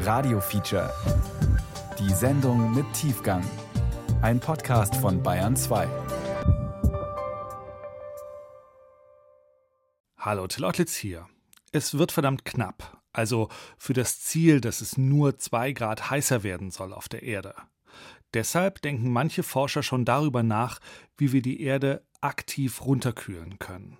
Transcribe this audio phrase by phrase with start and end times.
[0.00, 0.92] Radio Feature.
[1.98, 3.42] Die Sendung mit Tiefgang.
[4.22, 5.88] Ein Podcast von Bayern 2.
[10.18, 11.26] Hallo, Till hier.
[11.72, 13.00] Es wird verdammt knapp.
[13.12, 17.54] Also für das Ziel, dass es nur zwei Grad heißer werden soll auf der Erde.
[18.34, 20.80] Deshalb denken manche Forscher schon darüber nach,
[21.16, 23.98] wie wir die Erde aktiv runterkühlen können.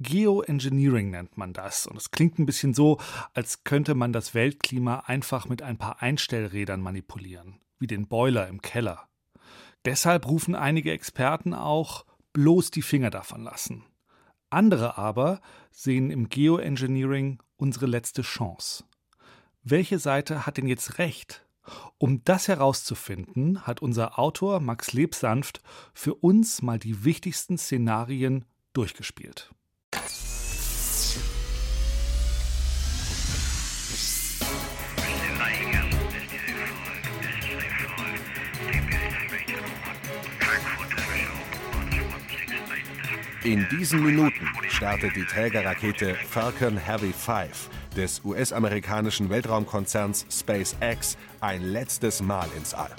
[0.00, 1.86] Geoengineering nennt man das.
[1.86, 2.98] Und es klingt ein bisschen so,
[3.34, 8.62] als könnte man das Weltklima einfach mit ein paar Einstellrädern manipulieren, wie den Boiler im
[8.62, 9.08] Keller.
[9.84, 13.84] Deshalb rufen einige Experten auch bloß die Finger davon lassen.
[14.50, 15.40] Andere aber
[15.70, 18.84] sehen im Geoengineering unsere letzte Chance.
[19.62, 21.44] Welche Seite hat denn jetzt recht?
[21.98, 25.60] Um das herauszufinden, hat unser Autor Max Lebsanft
[25.92, 29.50] für uns mal die wichtigsten Szenarien durchgespielt.
[43.48, 52.20] In diesen Minuten startet die Trägerrakete Falcon Heavy 5 des US-amerikanischen Weltraumkonzerns SpaceX ein letztes
[52.20, 52.94] Mal ins All.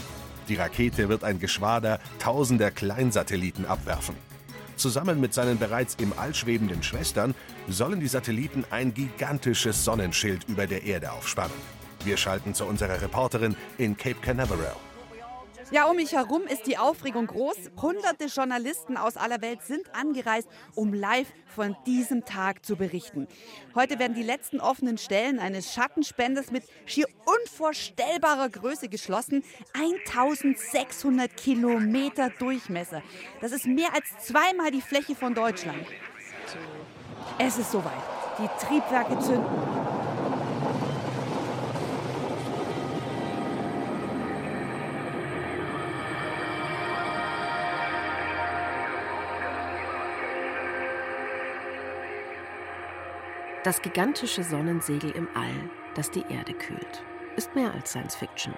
[0.47, 4.16] Die Rakete wird ein Geschwader tausender Kleinsatelliten abwerfen.
[4.75, 7.36] Zusammen mit seinen bereits im All schwebenden Schwestern
[7.67, 11.53] sollen die Satelliten ein gigantisches Sonnenschild über der Erde aufspannen.
[12.03, 14.75] Wir schalten zu unserer Reporterin in Cape Canaveral.
[15.72, 17.70] Ja, um mich herum ist die Aufregung groß.
[17.80, 23.28] Hunderte Journalisten aus aller Welt sind angereist, um live von diesem Tag zu berichten.
[23.76, 29.44] Heute werden die letzten offenen Stellen eines Schattenspenders mit schier unvorstellbarer Größe geschlossen.
[29.73, 33.04] 1600 Kilometer Durchmesser.
[33.39, 35.86] Das ist mehr als zweimal die Fläche von Deutschland.
[37.38, 37.94] Es ist soweit.
[38.39, 39.89] Die Triebwerke zünden.
[53.69, 57.03] Das gigantische Sonnensegel im All, das die Erde kühlt,
[57.35, 58.55] ist mehr als Science Fiction.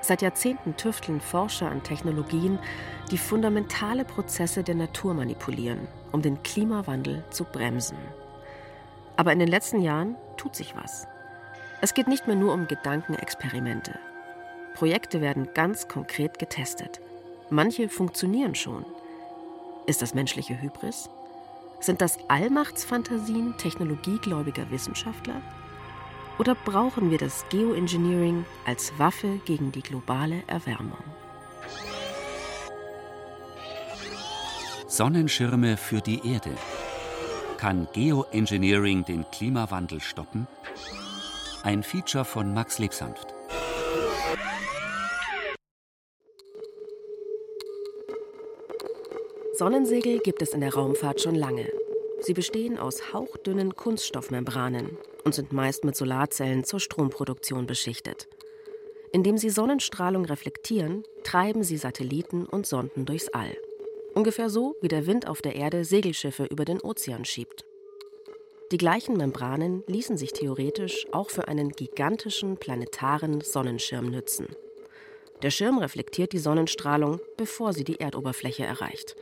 [0.00, 2.58] Seit Jahrzehnten tüfteln Forscher an Technologien,
[3.12, 7.96] die fundamentale Prozesse der Natur manipulieren, um den Klimawandel zu bremsen.
[9.16, 11.06] Aber in den letzten Jahren tut sich was.
[11.80, 14.00] Es geht nicht mehr nur um Gedankenexperimente.
[14.74, 17.00] Projekte werden ganz konkret getestet.
[17.50, 18.84] Manche funktionieren schon.
[19.86, 21.08] Ist das menschliche Hybris?
[21.84, 25.42] Sind das Allmachtsfantasien technologiegläubiger Wissenschaftler?
[26.38, 31.04] Oder brauchen wir das Geoengineering als Waffe gegen die globale Erwärmung?
[34.86, 36.56] Sonnenschirme für die Erde.
[37.58, 40.46] Kann Geoengineering den Klimawandel stoppen?
[41.64, 43.33] Ein Feature von Max Lebsanft.
[49.56, 51.70] Sonnensegel gibt es in der Raumfahrt schon lange.
[52.18, 58.26] Sie bestehen aus hauchdünnen Kunststoffmembranen und sind meist mit Solarzellen zur Stromproduktion beschichtet.
[59.12, 63.56] Indem sie Sonnenstrahlung reflektieren, treiben sie Satelliten und Sonden durchs All.
[64.14, 67.64] Ungefähr so, wie der Wind auf der Erde Segelschiffe über den Ozean schiebt.
[68.72, 74.48] Die gleichen Membranen ließen sich theoretisch auch für einen gigantischen planetaren Sonnenschirm nützen.
[75.42, 79.14] Der Schirm reflektiert die Sonnenstrahlung, bevor sie die Erdoberfläche erreicht.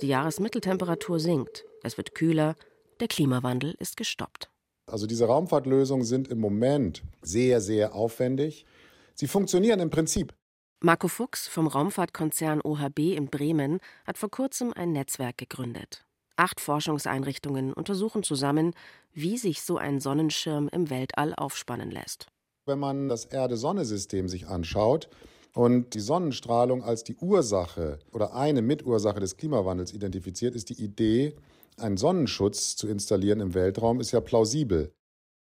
[0.00, 2.56] Die Jahresmitteltemperatur sinkt, es wird kühler,
[3.00, 4.50] der Klimawandel ist gestoppt.
[4.86, 8.66] Also diese Raumfahrtlösungen sind im Moment sehr, sehr aufwendig.
[9.14, 10.34] Sie funktionieren im Prinzip.
[10.80, 16.04] Marco Fuchs vom Raumfahrtkonzern OHB in Bremen hat vor kurzem ein Netzwerk gegründet.
[16.36, 18.74] Acht Forschungseinrichtungen untersuchen zusammen,
[19.12, 22.26] wie sich so ein Sonnenschirm im Weltall aufspannen lässt.
[22.66, 25.08] Wenn man das Erde-Sonne-System sich anschaut,
[25.54, 31.34] und die Sonnenstrahlung als die Ursache oder eine Mitursache des Klimawandels identifiziert, ist die Idee,
[31.76, 34.92] einen Sonnenschutz zu installieren im Weltraum, ist ja plausibel.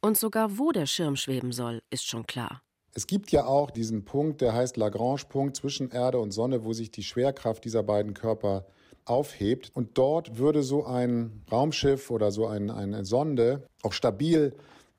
[0.02, 2.62] Und sogar wo der Schirm schweben soll, ist schon klar.
[2.94, 6.90] Es gibt ja auch diesen Punkt, der heißt Lagrange-Punkt zwischen Erde und Sonne, wo sich
[6.90, 8.64] die Schwerkraft dieser beiden Körper
[9.04, 9.70] aufhebt.
[9.74, 14.54] Und dort würde so ein Raumschiff oder so ein, eine Sonde auch stabil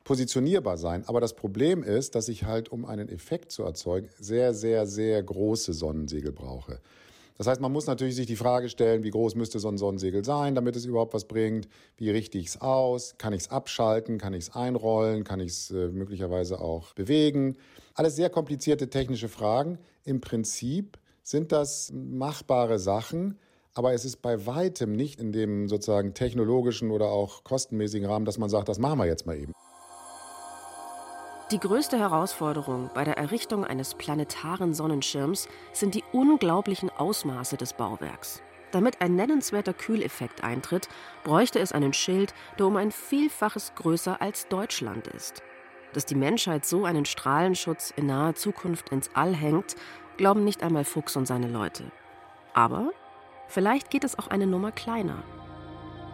[0.07, 1.03] positionierbar sein.
[1.05, 5.21] Aber das Problem ist, dass ich halt, um einen Effekt zu erzeugen, sehr, sehr, sehr
[5.21, 6.79] große Sonnensegel brauche.
[7.37, 10.23] Das heißt, man muss natürlich sich die Frage stellen, wie groß müsste so ein Sonnensegel
[10.23, 11.67] sein, damit es überhaupt was bringt?
[11.97, 13.15] Wie richte ich es aus?
[13.17, 14.17] Kann ich es abschalten?
[14.17, 15.25] Kann ich es einrollen?
[15.25, 17.57] Kann ich es äh, möglicherweise auch bewegen?
[17.93, 19.77] Alles sehr komplizierte technische Fragen.
[20.05, 23.37] Im Prinzip sind das machbare Sachen,
[23.73, 28.37] aber es ist bei weitem nicht in dem sozusagen technologischen oder auch kostenmäßigen Rahmen, dass
[28.37, 29.51] man sagt, das machen wir jetzt mal eben.
[31.49, 38.41] Die größte Herausforderung bei der Errichtung eines planetaren Sonnenschirms sind die unglaublichen Ausmaße des Bauwerks.
[38.71, 40.89] Damit ein nennenswerter Kühleffekt eintritt,
[41.23, 45.41] bräuchte es einen Schild, der um ein Vielfaches größer als Deutschland ist.
[45.93, 49.77] Dass die Menschheit so einen Strahlenschutz in naher Zukunft ins All hängt,
[50.17, 51.85] glauben nicht einmal Fuchs und seine Leute.
[52.53, 52.91] Aber
[53.47, 55.23] vielleicht geht es auch eine Nummer kleiner.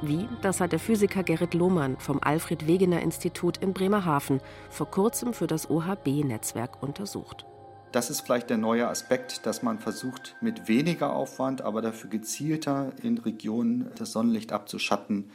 [0.01, 5.33] Wie, das hat der Physiker Gerrit Lohmann vom Alfred Wegener Institut in Bremerhaven vor kurzem
[5.33, 7.45] für das OHB-Netzwerk untersucht.
[7.93, 12.91] Das ist vielleicht der neue Aspekt, dass man versucht, mit weniger Aufwand, aber dafür gezielter
[13.03, 15.29] in Regionen das Sonnenlicht abzuschatten,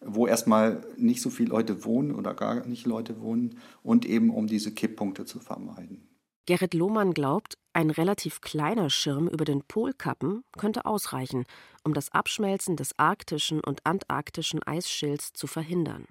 [0.00, 4.48] wo erstmal nicht so viele Leute wohnen oder gar nicht Leute wohnen und eben um
[4.48, 6.02] diese Kipppunkte zu vermeiden.
[6.46, 11.46] Gerrit Lohmann glaubt, ein relativ kleiner Schirm über den Polkappen könnte ausreichen,
[11.84, 16.04] um das Abschmelzen des arktischen und antarktischen Eisschilds zu verhindern.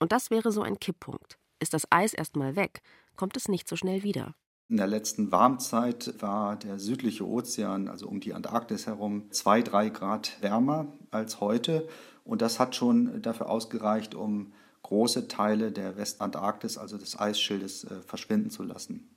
[0.00, 1.38] Und das wäre so ein Kipppunkt.
[1.60, 2.82] Ist das Eis erstmal weg,
[3.14, 4.34] kommt es nicht so schnell wieder.
[4.68, 9.90] In der letzten Warmzeit war der südliche Ozean, also um die Antarktis herum, zwei, drei
[9.90, 11.86] Grad wärmer als heute.
[12.24, 18.02] Und das hat schon dafür ausgereicht, um große Teile der Westantarktis, also des Eisschildes, äh,
[18.02, 19.11] verschwinden zu lassen.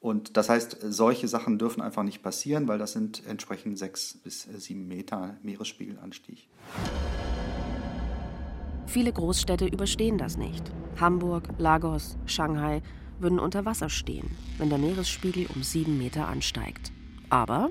[0.00, 4.42] Und das heißt, solche Sachen dürfen einfach nicht passieren, weil das sind entsprechend sechs bis
[4.42, 6.48] sieben Meter Meeresspiegelanstieg.
[8.86, 10.64] Viele Großstädte überstehen das nicht.
[10.98, 12.82] Hamburg, Lagos, Shanghai
[13.18, 16.90] würden unter Wasser stehen, wenn der Meeresspiegel um sieben Meter ansteigt.
[17.28, 17.70] Aber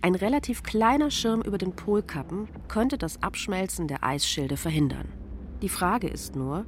[0.00, 5.08] ein relativ kleiner Schirm über den Polkappen könnte das Abschmelzen der Eisschilde verhindern.
[5.60, 6.64] Die Frage ist nur,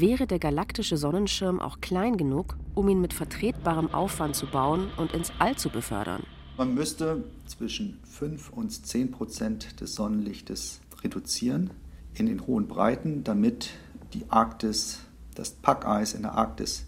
[0.00, 5.12] wäre der galaktische Sonnenschirm auch klein genug, um ihn mit vertretbarem Aufwand zu bauen und
[5.12, 6.22] ins All zu befördern.
[6.56, 11.70] Man müsste zwischen 5 und 10 Prozent des Sonnenlichtes reduzieren
[12.14, 13.70] in den hohen Breiten, damit
[14.14, 15.00] die Arktis,
[15.34, 16.86] das Packeis in der Arktis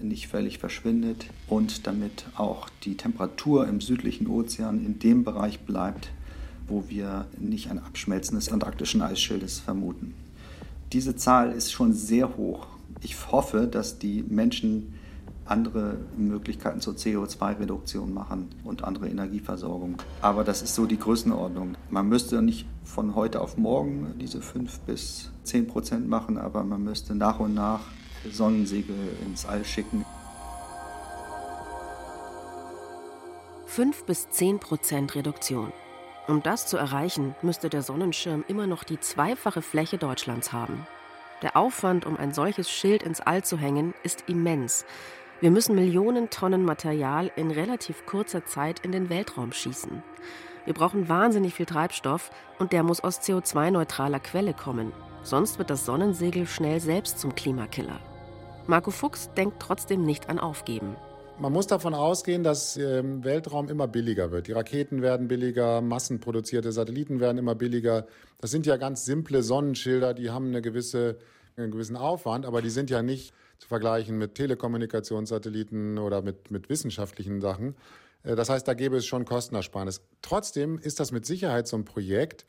[0.00, 6.10] nicht völlig verschwindet und damit auch die Temperatur im südlichen Ozean in dem Bereich bleibt,
[6.68, 10.14] wo wir nicht ein Abschmelzen des antarktischen Eisschildes vermuten.
[10.92, 12.66] Diese Zahl ist schon sehr hoch.
[13.02, 14.94] Ich hoffe, dass die Menschen
[15.44, 19.96] andere Möglichkeiten zur CO2-Reduktion machen und andere Energieversorgung.
[20.22, 21.76] Aber das ist so die Größenordnung.
[21.90, 26.82] Man müsste nicht von heute auf morgen diese 5 bis 10 Prozent machen, aber man
[26.82, 27.80] müsste nach und nach
[28.30, 28.96] Sonnensegel
[29.26, 30.06] ins All schicken.
[33.66, 35.70] 5 bis 10 Prozent Reduktion.
[36.28, 40.86] Um das zu erreichen, müsste der Sonnenschirm immer noch die zweifache Fläche Deutschlands haben.
[41.40, 44.84] Der Aufwand, um ein solches Schild ins All zu hängen, ist immens.
[45.40, 50.02] Wir müssen Millionen Tonnen Material in relativ kurzer Zeit in den Weltraum schießen.
[50.66, 54.92] Wir brauchen wahnsinnig viel Treibstoff und der muss aus CO2-neutraler Quelle kommen.
[55.22, 58.00] Sonst wird das Sonnensegel schnell selbst zum Klimakiller.
[58.66, 60.94] Marco Fuchs denkt trotzdem nicht an Aufgeben.
[61.40, 64.48] Man muss davon ausgehen, dass im Weltraum immer billiger wird.
[64.48, 68.08] Die Raketen werden billiger, massenproduzierte Satelliten werden immer billiger.
[68.40, 71.16] Das sind ja ganz simple Sonnenschilder, die haben eine gewisse,
[71.56, 76.68] einen gewissen Aufwand, aber die sind ja nicht zu vergleichen mit Telekommunikationssatelliten oder mit, mit
[76.68, 77.76] wissenschaftlichen Sachen.
[78.24, 80.00] Äh, das heißt, da gäbe es schon Kostenersparnis.
[80.22, 82.46] Trotzdem ist das mit Sicherheit so ein Projekt,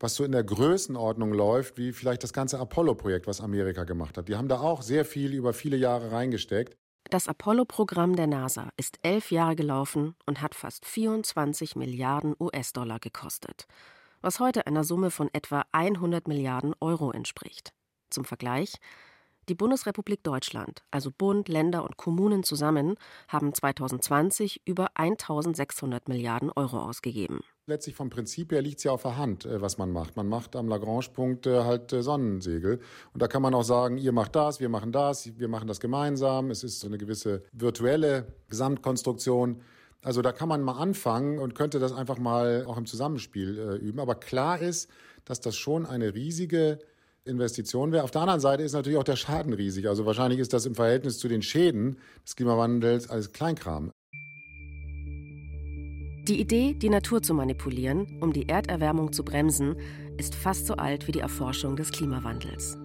[0.00, 4.26] was so in der Größenordnung läuft, wie vielleicht das ganze Apollo-Projekt, was Amerika gemacht hat.
[4.26, 6.76] Die haben da auch sehr viel über viele Jahre reingesteckt.
[7.10, 13.66] Das Apollo-Programm der NASA ist elf Jahre gelaufen und hat fast 24 Milliarden US-Dollar gekostet,
[14.22, 17.72] was heute einer Summe von etwa 100 Milliarden Euro entspricht.
[18.08, 18.76] Zum Vergleich,
[19.50, 22.96] die Bundesrepublik Deutschland, also Bund, Länder und Kommunen zusammen,
[23.28, 27.40] haben 2020 über 1600 Milliarden Euro ausgegeben.
[27.66, 30.16] Letztlich vom Prinzip her liegt es ja auf der Hand, äh, was man macht.
[30.16, 32.78] Man macht am Lagrange-Punkt äh, halt äh, Sonnensegel.
[33.14, 35.80] Und da kann man auch sagen, ihr macht das, wir machen das, wir machen das
[35.80, 36.50] gemeinsam.
[36.50, 39.62] Es ist so eine gewisse virtuelle Gesamtkonstruktion.
[40.02, 43.98] Also da kann man mal anfangen und könnte das einfach mal auch im Zusammenspiel üben.
[43.98, 44.90] Aber klar ist,
[45.24, 46.80] dass das schon eine riesige
[47.24, 48.04] Investition wäre.
[48.04, 49.88] Auf der anderen Seite ist natürlich auch der Schaden riesig.
[49.88, 53.90] Also wahrscheinlich ist das im Verhältnis zu den Schäden des Klimawandels alles Kleinkram.
[56.26, 59.76] Die Idee, die Natur zu manipulieren, um die Erderwärmung zu bremsen,
[60.16, 62.78] ist fast so alt wie die Erforschung des Klimawandels.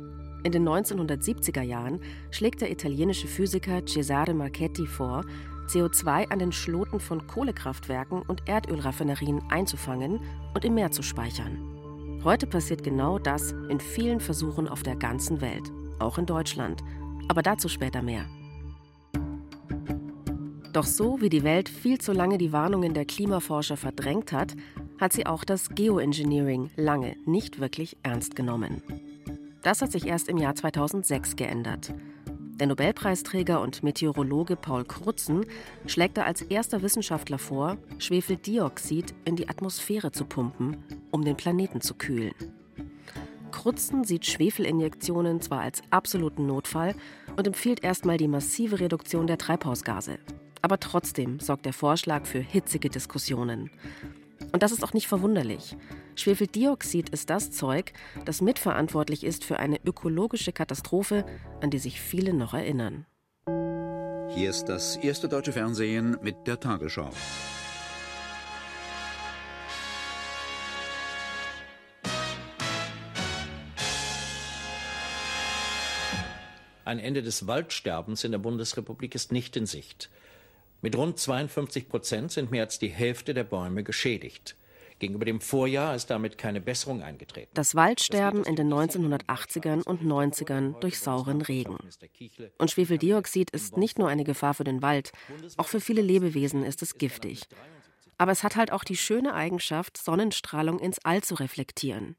[0.43, 5.23] In den 1970er Jahren schlägt der italienische Physiker Cesare Marchetti vor,
[5.69, 10.19] CO2 an den Schloten von Kohlekraftwerken und Erdölraffinerien einzufangen
[10.53, 12.19] und im Meer zu speichern.
[12.25, 16.83] Heute passiert genau das in vielen Versuchen auf der ganzen Welt, auch in Deutschland.
[17.29, 18.25] Aber dazu später mehr.
[20.73, 24.55] Doch so wie die Welt viel zu lange die Warnungen der Klimaforscher verdrängt hat,
[24.99, 28.83] hat sie auch das Geoengineering lange nicht wirklich ernst genommen.
[29.63, 31.93] Das hat sich erst im Jahr 2006 geändert.
[32.59, 35.45] Der Nobelpreisträger und Meteorologe Paul Krutzen
[35.87, 40.77] schlägt da als erster Wissenschaftler vor, Schwefeldioxid in die Atmosphäre zu pumpen,
[41.09, 42.33] um den Planeten zu kühlen.
[43.51, 46.95] Krutzen sieht Schwefelinjektionen zwar als absoluten Notfall
[47.35, 50.19] und empfiehlt erstmal die massive Reduktion der Treibhausgase.
[50.61, 53.69] Aber trotzdem sorgt der Vorschlag für hitzige Diskussionen.
[54.51, 55.77] Und das ist auch nicht verwunderlich.
[56.15, 57.93] Schwefeldioxid ist das Zeug,
[58.25, 61.25] das mitverantwortlich ist für eine ökologische Katastrophe,
[61.61, 63.05] an die sich viele noch erinnern.
[64.35, 67.09] Hier ist das erste deutsche Fernsehen mit der Tagesschau.
[76.85, 80.09] Ein Ende des Waldsterbens in der Bundesrepublik ist nicht in Sicht.
[80.81, 84.55] Mit rund 52 Prozent sind mehr als die Hälfte der Bäume geschädigt.
[84.99, 87.51] Gegenüber dem Vorjahr ist damit keine Besserung eingetreten.
[87.53, 91.77] Das Waldsterben in den 1980ern und 90ern durch sauren Regen.
[92.57, 95.11] Und Schwefeldioxid ist nicht nur eine Gefahr für den Wald,
[95.57, 97.43] auch für viele Lebewesen ist es giftig.
[98.17, 102.17] Aber es hat halt auch die schöne Eigenschaft, Sonnenstrahlung ins All zu reflektieren.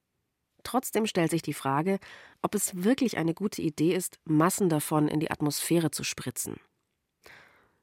[0.62, 1.98] Trotzdem stellt sich die Frage,
[2.42, 6.56] ob es wirklich eine gute Idee ist, Massen davon in die Atmosphäre zu spritzen.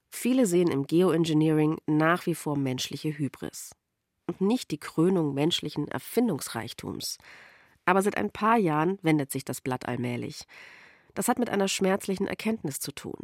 [0.09, 3.71] Viele sehen im Geoengineering nach wie vor menschliche Hybris
[4.27, 7.17] und nicht die Krönung menschlichen Erfindungsreichtums.
[7.85, 10.43] Aber seit ein paar Jahren wendet sich das Blatt allmählich.
[11.13, 13.19] Das hat mit einer schmerzlichen Erkenntnis zu tun.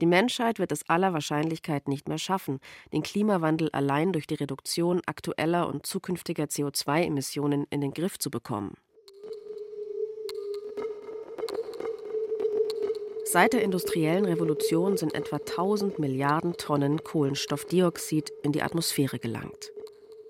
[0.00, 2.58] Die Menschheit wird es aller Wahrscheinlichkeit nicht mehr schaffen,
[2.92, 8.74] den Klimawandel allein durch die Reduktion aktueller und zukünftiger CO2-Emissionen in den Griff zu bekommen.
[13.32, 19.70] Seit der industriellen Revolution sind etwa 1000 Milliarden Tonnen Kohlenstoffdioxid in die Atmosphäre gelangt.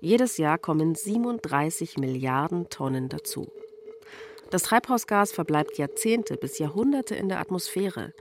[0.02, 3.50] Jedes Jahr kommen 37 Milliarden Tonnen dazu.
[4.50, 8.12] Das Treibhausgas verbleibt Jahrzehnte bis Jahrhunderte in der Atmosphäre.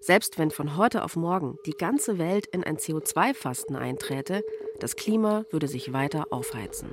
[0.00, 4.42] Selbst wenn von heute auf morgen die ganze Welt in ein CO2-Fasten einträte,
[4.80, 6.88] das Klima würde sich weiter aufheizen.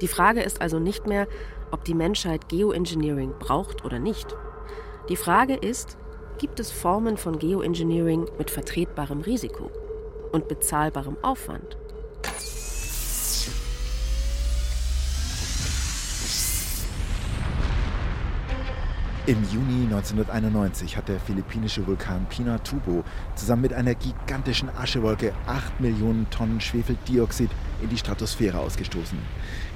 [0.00, 1.28] Die Frage ist also nicht mehr,
[1.70, 4.36] ob die Menschheit Geoengineering braucht oder nicht.
[5.08, 5.96] Die Frage ist,
[6.40, 9.70] gibt es Formen von Geoengineering mit vertretbarem Risiko
[10.32, 11.76] und bezahlbarem Aufwand?
[19.26, 23.04] Im Juni 1991 hat der philippinische Vulkan Pinatubo
[23.34, 27.50] zusammen mit einer gigantischen Aschewolke 8 Millionen Tonnen Schwefeldioxid
[27.82, 29.18] in die Stratosphäre ausgestoßen.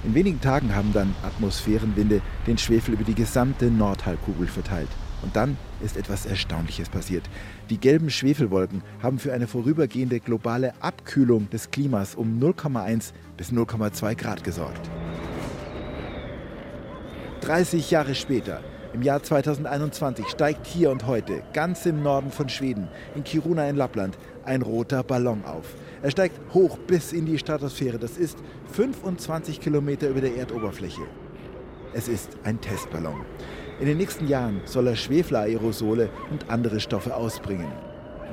[0.03, 4.89] In wenigen Tagen haben dann Atmosphärenwinde den Schwefel über die gesamte Nordhalbkugel verteilt.
[5.25, 7.25] Und dann ist etwas Erstaunliches passiert.
[7.71, 14.17] Die gelben Schwefelwolken haben für eine vorübergehende globale Abkühlung des Klimas um 0,1 bis 0,2
[14.17, 14.91] Grad gesorgt.
[17.41, 18.61] 30 Jahre später
[18.93, 23.77] im Jahr 2021 steigt hier und heute, ganz im Norden von Schweden, in Kiruna in
[23.77, 25.75] Lappland, ein roter Ballon auf.
[26.03, 27.99] Er steigt hoch bis in die Stratosphäre.
[27.99, 28.39] Das ist
[28.73, 31.03] 25 Kilometer über der Erdoberfläche.
[31.95, 33.23] Es ist ein Testballon.
[33.81, 37.73] In den nächsten Jahren soll er Schwefelaerosole und andere Stoffe ausbringen.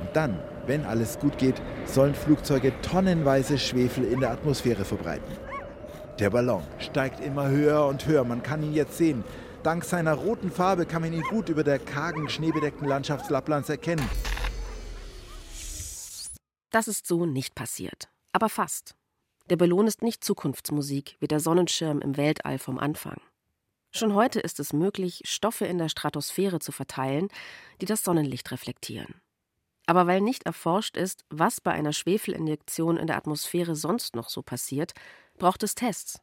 [0.00, 5.36] Und dann, wenn alles gut geht, sollen Flugzeuge tonnenweise Schwefel in der Atmosphäre verbreiten.
[6.20, 8.22] Der Ballon steigt immer höher und höher.
[8.24, 9.24] Man kann ihn jetzt sehen.
[9.64, 14.08] Dank seiner roten Farbe kann man ihn gut über der kargen, schneebedeckten Landschaft Lapplands erkennen.
[16.70, 18.08] Das ist so nicht passiert.
[18.32, 18.94] Aber fast.
[19.50, 23.20] Der Ballon ist nicht Zukunftsmusik wie der Sonnenschirm im Weltall vom Anfang.
[23.94, 27.28] Schon heute ist es möglich, Stoffe in der Stratosphäre zu verteilen,
[27.80, 29.20] die das Sonnenlicht reflektieren.
[29.86, 34.42] Aber weil nicht erforscht ist, was bei einer Schwefelinjektion in der Atmosphäre sonst noch so
[34.42, 34.92] passiert,
[35.36, 36.20] braucht es Tests.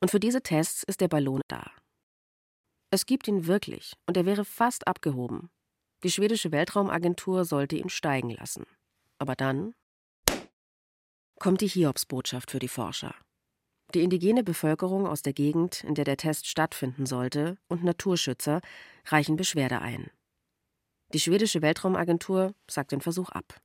[0.00, 1.70] Und für diese Tests ist der Ballon da.
[2.90, 5.50] Es gibt ihn wirklich, und er wäre fast abgehoben.
[6.04, 8.64] Die schwedische Weltraumagentur sollte ihn steigen lassen.
[9.18, 9.74] Aber dann
[11.38, 13.14] kommt die Hiobsbotschaft für die Forscher.
[13.94, 18.60] Die indigene Bevölkerung aus der Gegend, in der der Test stattfinden sollte, und Naturschützer
[19.06, 20.10] reichen Beschwerde ein.
[21.12, 23.60] Die schwedische Weltraumagentur sagt den Versuch ab.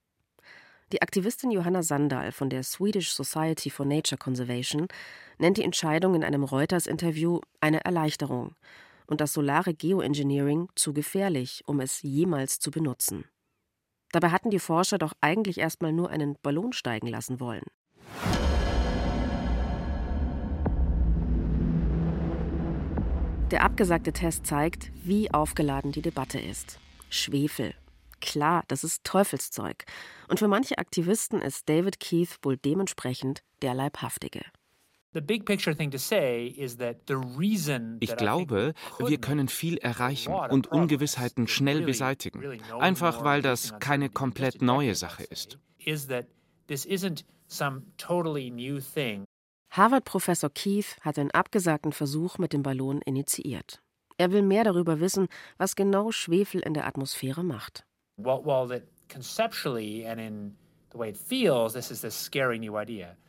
[0.91, 4.87] Die Aktivistin Johanna Sandal von der Swedish Society for Nature Conservation
[5.37, 8.55] nennt die Entscheidung in einem Reuters-Interview eine Erleichterung
[9.05, 13.25] und das solare Geoengineering zu gefährlich, um es jemals zu benutzen.
[14.11, 17.63] Dabei hatten die Forscher doch eigentlich erstmal nur einen Ballon steigen lassen wollen.
[23.51, 26.79] Der abgesagte Test zeigt, wie aufgeladen die Debatte ist.
[27.09, 27.73] Schwefel.
[28.19, 29.85] Klar, das ist Teufelszeug.
[30.27, 34.41] Und für manche Aktivisten ist David Keith wohl dementsprechend der Leibhaftige.
[38.01, 42.43] Ich glaube, wir können viel erreichen und Ungewissheiten schnell beseitigen,
[42.79, 45.57] einfach weil das keine komplett neue Sache ist.
[49.71, 53.81] Harvard-Professor Keith hat den abgesagten Versuch mit dem Ballon initiiert.
[54.17, 57.85] Er will mehr darüber wissen, was genau Schwefel in der Atmosphäre macht.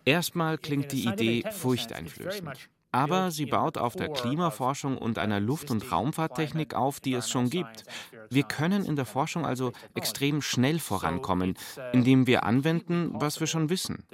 [0.05, 2.71] Erstmal klingt die Idee furchteinflößend.
[2.91, 7.51] Aber sie baut auf der Klimaforschung und einer Luft- und Raumfahrttechnik auf, die es schon
[7.51, 7.85] gibt.
[8.31, 11.59] Wir können in der Forschung also extrem schnell vorankommen,
[11.93, 14.07] indem wir anwenden, was wir schon wissen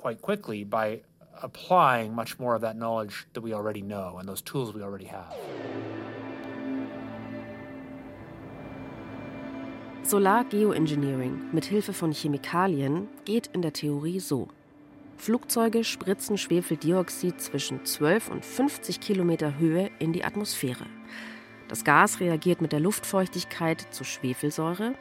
[0.00, 1.00] quite quickly by
[1.42, 5.06] applying much more of that knowledge that we already know and those tools we already
[5.06, 5.34] have.
[10.02, 14.48] Solar-Geoengineering mit Hilfe von Chemikalien geht in der Theorie so.
[15.18, 20.86] Flugzeuge spritzen Schwefeldioxid zwischen 12 und 50 Kilometer Höhe in die Atmosphäre.
[21.68, 24.94] Das Gas reagiert mit der Luftfeuchtigkeit zu Schwefelsäure.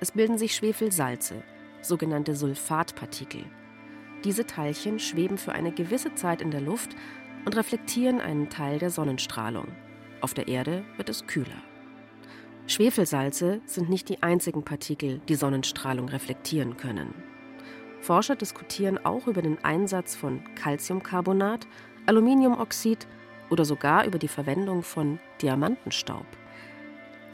[0.00, 1.42] Es bilden sich Schwefelsalze,
[1.82, 3.44] sogenannte Sulfatpartikel.
[4.26, 6.96] Diese Teilchen schweben für eine gewisse Zeit in der Luft
[7.44, 9.68] und reflektieren einen Teil der Sonnenstrahlung.
[10.20, 11.62] Auf der Erde wird es kühler.
[12.66, 17.14] Schwefelsalze sind nicht die einzigen Partikel, die Sonnenstrahlung reflektieren können.
[18.00, 21.68] Forscher diskutieren auch über den Einsatz von Calciumcarbonat,
[22.06, 23.06] Aluminiumoxid
[23.48, 26.26] oder sogar über die Verwendung von Diamantenstaub.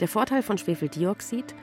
[0.01, 1.55] Der Vorteil von Schwefeldioxid,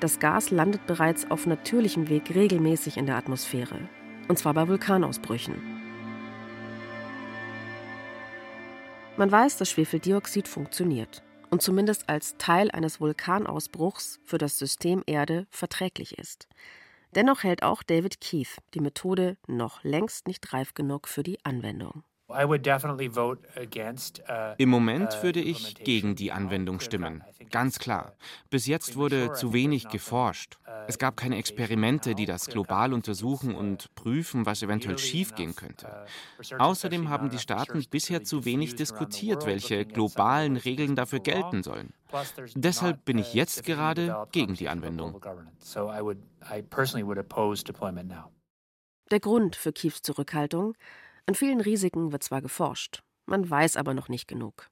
[0.00, 3.78] das Gas landet bereits auf natürlichem Weg regelmäßig in der Atmosphäre
[4.28, 5.54] und zwar bei Vulkanausbrüchen.
[9.16, 15.46] Man weiß, dass Schwefeldioxid funktioniert und zumindest als Teil eines Vulkanausbruchs für das System Erde
[15.50, 16.48] verträglich ist.
[17.14, 22.02] Dennoch hält auch David Keith die Methode noch längst nicht reif genug für die Anwendung.
[22.26, 22.40] Uh,
[24.56, 27.22] Im Moment uh, würde ich gegen die Anwendung stimmen.
[27.50, 28.14] Ganz klar.
[28.48, 30.58] Bis jetzt wurde zu wenig geforscht.
[30.66, 36.06] Uh, es gab keine Experimente, die das global untersuchen und prüfen, was eventuell schiefgehen könnte.
[36.58, 41.92] Außerdem haben die Staaten bisher zu wenig diskutiert, welche globalen Regeln dafür gelten sollen.
[42.54, 45.20] Deshalb bin ich jetzt gerade gegen die Anwendung.
[49.10, 50.74] Der Grund für Kiefs Zurückhaltung
[51.26, 54.68] an vielen Risiken wird zwar geforscht, man weiß aber noch nicht genug.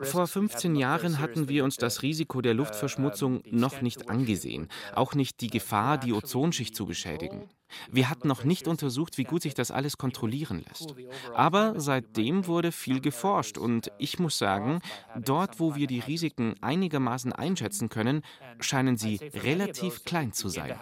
[0.00, 5.40] Vor 15 Jahren hatten wir uns das Risiko der Luftverschmutzung noch nicht angesehen, auch nicht
[5.42, 7.50] die Gefahr, die Ozonschicht zu beschädigen.
[7.90, 10.94] Wir hatten noch nicht untersucht, wie gut sich das alles kontrollieren lässt.
[11.34, 14.80] Aber seitdem wurde viel geforscht und ich muss sagen,
[15.16, 18.22] dort, wo wir die Risiken einigermaßen einschätzen können,
[18.60, 20.78] scheinen sie relativ klein zu sein.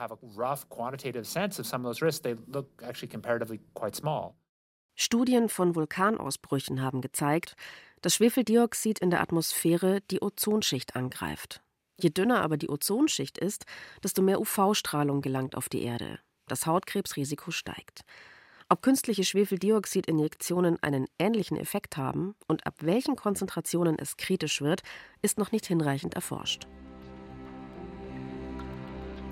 [4.95, 7.57] Studien von Vulkanausbrüchen haben gezeigt,
[8.03, 11.63] dass Schwefeldioxid in der Atmosphäre die Ozonschicht angreift.
[11.99, 13.65] Je dünner aber die Ozonschicht ist,
[14.03, 16.19] desto mehr UV-Strahlung gelangt auf die Erde.
[16.53, 18.05] Das Hautkrebsrisiko steigt.
[18.69, 24.83] Ob künstliche Schwefeldioxidinjektionen einen ähnlichen Effekt haben und ab welchen Konzentrationen es kritisch wird,
[25.23, 26.67] ist noch nicht hinreichend erforscht.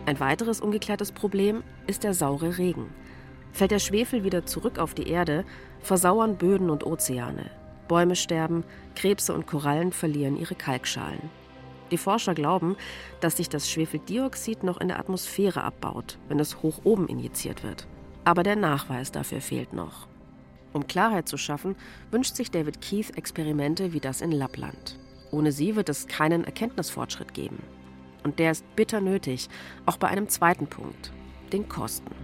[0.06, 2.88] Ein weiteres ungeklärtes Problem ist der saure Regen.
[3.52, 5.44] Fällt der Schwefel wieder zurück auf die Erde,
[5.82, 7.50] versauern Böden und Ozeane.
[7.86, 11.28] Bäume sterben, Krebse und Korallen verlieren ihre Kalkschalen.
[11.90, 12.76] Die Forscher glauben,
[13.20, 17.86] dass sich das Schwefeldioxid noch in der Atmosphäre abbaut, wenn es hoch oben injiziert wird.
[18.24, 20.06] Aber der Nachweis dafür fehlt noch.
[20.72, 21.74] Um Klarheit zu schaffen,
[22.10, 24.98] wünscht sich David Keith Experimente wie das in Lappland.
[25.32, 27.58] Ohne sie wird es keinen Erkenntnisfortschritt geben.
[28.22, 29.48] Und der ist bitter nötig,
[29.86, 31.12] auch bei einem zweiten Punkt,
[31.52, 32.14] den Kosten.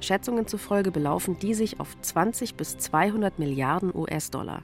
[0.00, 4.62] Schätzungen zufolge belaufen die sich auf 20 bis 200 Milliarden US-Dollar.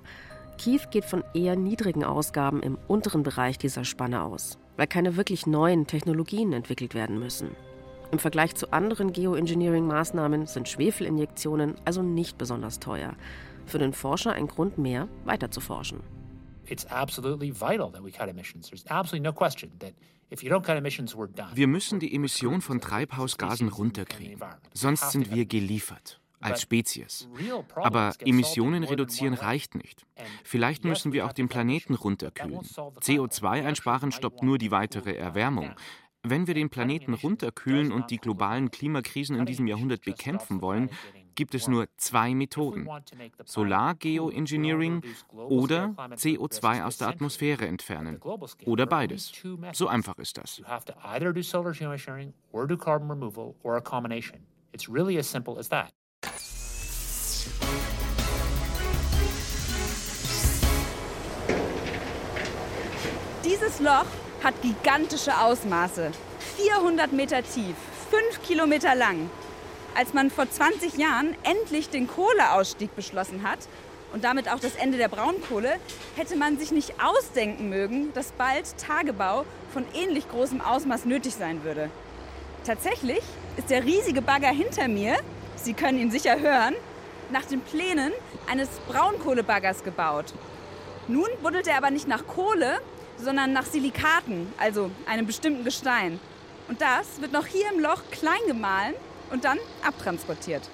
[0.59, 5.47] Keith geht von eher niedrigen Ausgaben im unteren Bereich dieser Spanne aus, weil keine wirklich
[5.47, 7.51] neuen Technologien entwickelt werden müssen.
[8.13, 13.15] Im Vergleich zu anderen Geoengineering-Maßnahmen sind Schwefelinjektionen also nicht besonders teuer.
[13.67, 16.01] Für den Forscher ein Grund mehr, weiter zu forschen.
[21.55, 24.41] Wir müssen die Emission von Treibhausgasen runterkriegen,
[24.73, 27.29] sonst sind wir geliefert als Spezies.
[27.75, 30.07] Aber Emissionen reduzieren reicht nicht.
[30.45, 32.61] Vielleicht müssen wir auch den Planeten runterkühlen.
[32.61, 35.75] CO2 einsparen stoppt nur die weitere Erwärmung.
[36.23, 40.91] Wenn wir den Planeten runterkühlen und die globalen Klimakrisen in diesem Jahrhundert bekämpfen wollen,
[41.37, 42.89] gibt es nur zwei Methoden:
[43.45, 48.21] Solar-Geoengineering oder CO2 aus der Atmosphäre entfernen.
[48.65, 49.33] Oder beides.
[49.73, 50.63] So einfach ist das.
[54.73, 55.93] It's really as simple as that.
[63.45, 64.07] Dieses Loch
[64.43, 66.11] hat gigantische Ausmaße.
[66.57, 67.77] 400 Meter tief,
[68.11, 69.31] 5 Kilometer lang.
[69.95, 73.61] Als man vor 20 Jahren endlich den Kohleausstieg beschlossen hat
[74.13, 75.77] und damit auch das Ende der Braunkohle,
[76.17, 81.65] hätte man sich nicht ausdenken mögen, dass bald Tagebau von ähnlich großem Ausmaß nötig sein
[81.65, 81.91] würde.
[82.65, 83.23] Tatsächlich
[83.57, 85.17] ist der riesige Bagger hinter mir,
[85.57, 86.75] Sie können ihn sicher hören,
[87.31, 88.13] nach den Plänen
[88.51, 90.33] eines Braunkohlebaggers gebaut.
[91.09, 92.81] Nun buddelt er aber nicht nach Kohle,
[93.17, 96.21] sondern nach Silikaten, also einem bestimmten Gestein.
[96.69, 98.95] Und das wird noch hier im Loch klein gemahlen
[99.31, 100.69] und dann abtransportiert.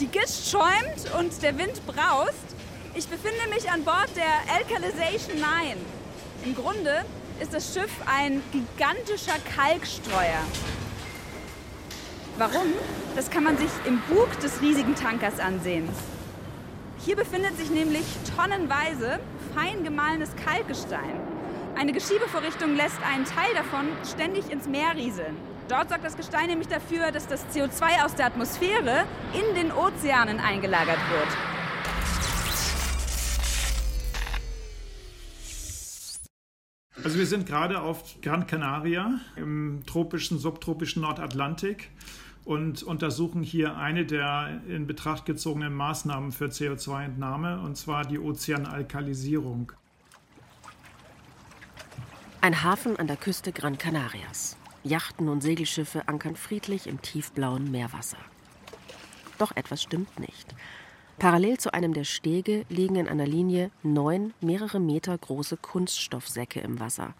[0.00, 2.34] Die Gischt schäumt und der Wind braust.
[2.94, 5.76] Ich befinde mich an Bord der Alkalization 9.
[6.44, 7.04] Im Grunde
[7.40, 10.42] ist das Schiff ein gigantischer Kalkstreuer.
[12.36, 12.72] Warum?
[13.16, 15.88] Das kann man sich im Bug des riesigen Tankers ansehen.
[17.04, 18.04] Hier befindet sich nämlich
[18.36, 19.18] tonnenweise
[19.54, 21.20] fein gemahlenes Kalkgestein.
[21.76, 25.36] Eine Geschiebevorrichtung lässt einen Teil davon ständig ins Meer rieseln.
[25.68, 30.40] Dort sorgt das Gestein nämlich dafür, dass das CO2 aus der Atmosphäre in den Ozeanen
[30.40, 31.57] eingelagert wird.
[37.08, 41.88] Also wir sind gerade auf Gran Canaria im tropischen, subtropischen Nordatlantik
[42.44, 49.72] und untersuchen hier eine der in Betracht gezogenen Maßnahmen für CO2-Entnahme, und zwar die Ozeanalkalisierung.
[52.42, 54.58] Ein Hafen an der Küste Gran Canarias.
[54.84, 58.18] Yachten und Segelschiffe ankern friedlich im tiefblauen Meerwasser.
[59.38, 60.54] Doch etwas stimmt nicht.
[61.18, 66.78] Parallel zu einem der Stege liegen in einer Linie neun mehrere Meter große Kunststoffsäcke im
[66.78, 67.12] Wasser.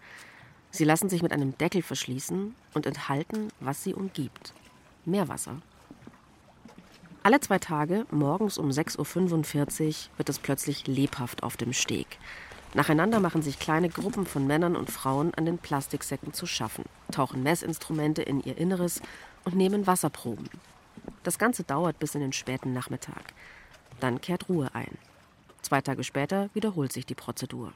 [0.71, 4.53] Sie lassen sich mit einem Deckel verschließen und enthalten, was sie umgibt.
[5.03, 5.57] Meerwasser.
[7.23, 12.07] Alle zwei Tage, morgens um 6.45 Uhr, wird es plötzlich lebhaft auf dem Steg.
[12.73, 17.43] Nacheinander machen sich kleine Gruppen von Männern und Frauen an den Plastiksäcken zu schaffen, tauchen
[17.43, 19.01] Messinstrumente in ihr Inneres
[19.43, 20.49] und nehmen Wasserproben.
[21.23, 23.33] Das Ganze dauert bis in den späten Nachmittag.
[23.99, 24.97] Dann kehrt Ruhe ein.
[25.61, 27.73] Zwei Tage später wiederholt sich die Prozedur.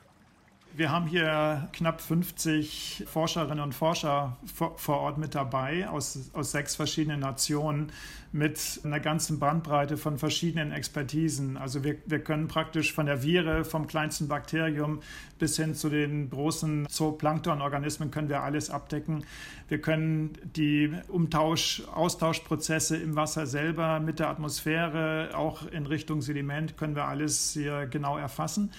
[0.76, 6.76] Wir haben hier knapp 50 Forscherinnen und Forscher vor Ort mit dabei aus, aus sechs
[6.76, 7.92] verschiedenen Nationen
[8.32, 11.58] mit einer ganzen Bandbreite von verschiedenen Expertisen.
[11.58, 15.02] Also wir, wir können praktisch von der Viere, vom kleinsten Bakterium
[15.38, 19.26] bis hin zu den großen Zooplanktonorganismen können wir alles abdecken.
[19.68, 26.78] Wir können die Umtausch, Austauschprozesse im Wasser selber mit der Atmosphäre, auch in Richtung Sediment,
[26.78, 28.72] können wir alles hier genau erfassen.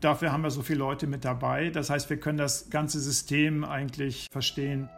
[0.00, 1.70] Dafür haben wir so viele Leute mit dabei.
[1.70, 4.88] Das heißt, wir können das ganze System eigentlich verstehen.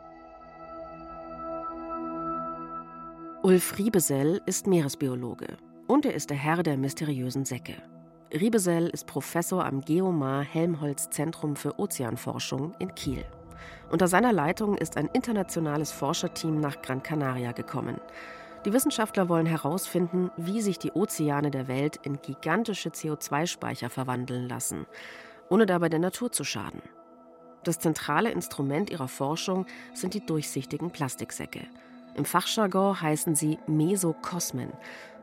[3.42, 7.76] Ulf Riebesell ist Meeresbiologe und er ist der Herr der mysteriösen Säcke.
[8.32, 13.24] Riebesell ist Professor am Geomar Helmholtz Zentrum für Ozeanforschung in Kiel.
[13.90, 17.96] Unter seiner Leitung ist ein internationales Forscherteam nach Gran Canaria gekommen.
[18.66, 24.86] Die Wissenschaftler wollen herausfinden, wie sich die Ozeane der Welt in gigantische CO2-Speicher verwandeln lassen,
[25.48, 26.82] ohne dabei der Natur zu schaden.
[27.64, 31.66] Das zentrale Instrument ihrer Forschung sind die durchsichtigen Plastiksäcke.
[32.14, 34.72] Im Fachjargon heißen sie Mesokosmen,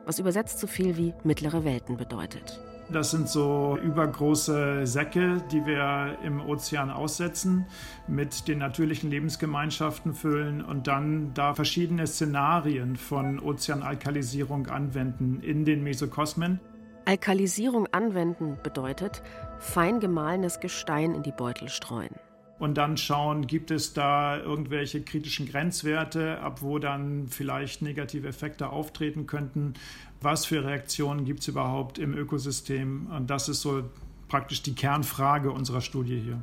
[0.04, 2.60] was übersetzt so viel wie mittlere Welten bedeutet.
[2.90, 7.66] Das sind so übergroße Säcke, die wir im Ozean aussetzen,
[8.06, 15.82] mit den natürlichen Lebensgemeinschaften füllen und dann da verschiedene Szenarien von Ozeanalkalisierung anwenden in den
[15.82, 16.60] Mesokosmen.
[17.04, 19.22] Alkalisierung anwenden bedeutet
[19.58, 22.14] fein gemahlenes Gestein in die Beutel streuen
[22.58, 28.70] und dann schauen, gibt es da irgendwelche kritischen Grenzwerte, ab wo dann vielleicht negative Effekte
[28.70, 29.74] auftreten könnten.
[30.20, 33.06] Was für Reaktionen gibt es überhaupt im Ökosystem?
[33.14, 33.84] Und das ist so
[34.28, 36.42] praktisch die Kernfrage unserer Studie hier.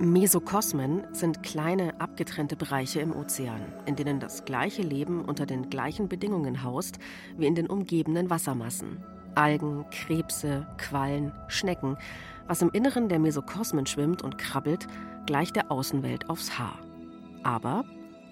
[0.00, 6.08] Mesokosmen sind kleine abgetrennte Bereiche im Ozean, in denen das gleiche Leben unter den gleichen
[6.08, 6.98] Bedingungen haust
[7.36, 9.02] wie in den umgebenden Wassermassen.
[9.34, 11.96] Algen, Krebse, Quallen, Schnecken
[12.48, 14.88] was im Inneren der Mesokosmen schwimmt und krabbelt,
[15.26, 16.78] gleicht der Außenwelt aufs Haar.
[17.44, 17.84] Aber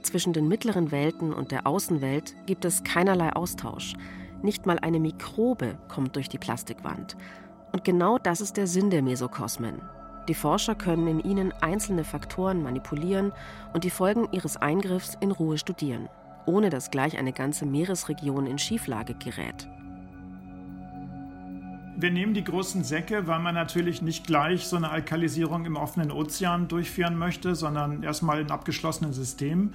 [0.07, 3.95] zwischen den mittleren Welten und der Außenwelt gibt es keinerlei Austausch.
[4.42, 7.16] Nicht mal eine Mikrobe kommt durch die Plastikwand.
[7.73, 9.83] Und genau das ist der Sinn der Mesokosmen.
[10.29, 13.33] Die Forscher können in ihnen einzelne Faktoren manipulieren
[13.73, 16.09] und die Folgen ihres Eingriffs in Ruhe studieren,
[16.47, 19.69] ohne dass gleich eine ganze Meeresregion in Schieflage gerät.
[21.98, 26.12] Wir nehmen die großen Säcke, weil man natürlich nicht gleich so eine Alkalisierung im offenen
[26.12, 29.72] Ozean durchführen möchte, sondern erstmal in abgeschlossenen Systemen.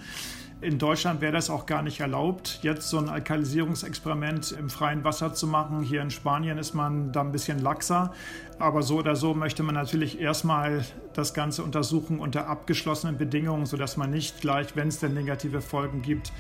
[0.62, 5.34] In Deutschland wäre das auch gar nicht erlaubt, jetzt so ein Alkalisierungsexperiment im freien Wasser
[5.34, 5.82] zu machen.
[5.82, 8.14] Hier in Spanien ist man da ein bisschen laxer.
[8.60, 13.98] Aber so oder so möchte man natürlich erstmal das Ganze untersuchen unter abgeschlossenen Bedingungen, sodass
[13.98, 16.32] man nicht gleich, wenn es denn negative Folgen gibt,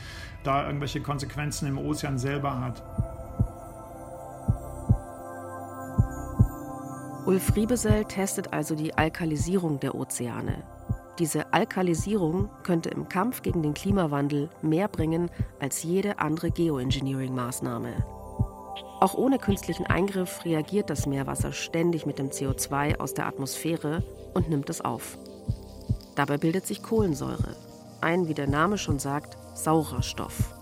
[0.43, 3.11] da irgendwelche Konsequenzen im Ozean selber hat.
[7.23, 10.63] Ulf Riebesell testet also die Alkalisierung der Ozeane.
[11.19, 15.29] Diese Alkalisierung könnte im Kampf gegen den Klimawandel mehr bringen
[15.60, 17.93] als jede andere Geoengineering-Maßnahme.
[18.99, 24.03] Auch ohne künstlichen Eingriff reagiert das Meerwasser ständig mit dem CO2 aus der Atmosphäre
[24.34, 25.19] und nimmt es auf.
[26.15, 27.55] Dabei bildet sich Kohlensäure,
[28.01, 30.55] ein, wie der Name schon sagt, saurer Stoff.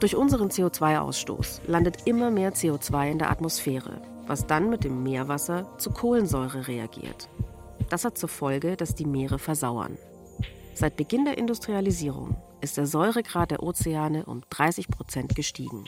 [0.00, 4.00] Durch unseren CO2-Ausstoß landet immer mehr CO2 in der Atmosphäre,
[4.32, 7.28] was dann mit dem Meerwasser zu Kohlensäure reagiert.
[7.90, 9.98] Das hat zur Folge, dass die Meere versauern.
[10.72, 15.84] Seit Beginn der Industrialisierung ist der Säuregrad der Ozeane um 30 Prozent gestiegen.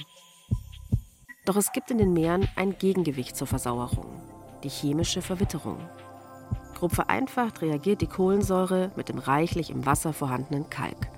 [1.46, 4.20] Doch es gibt in den Meeren ein Gegengewicht zur Versauerung,
[4.62, 5.78] die chemische Verwitterung.
[6.74, 11.09] Grob vereinfacht reagiert die Kohlensäure mit dem reichlich im Wasser vorhandenen Kalk.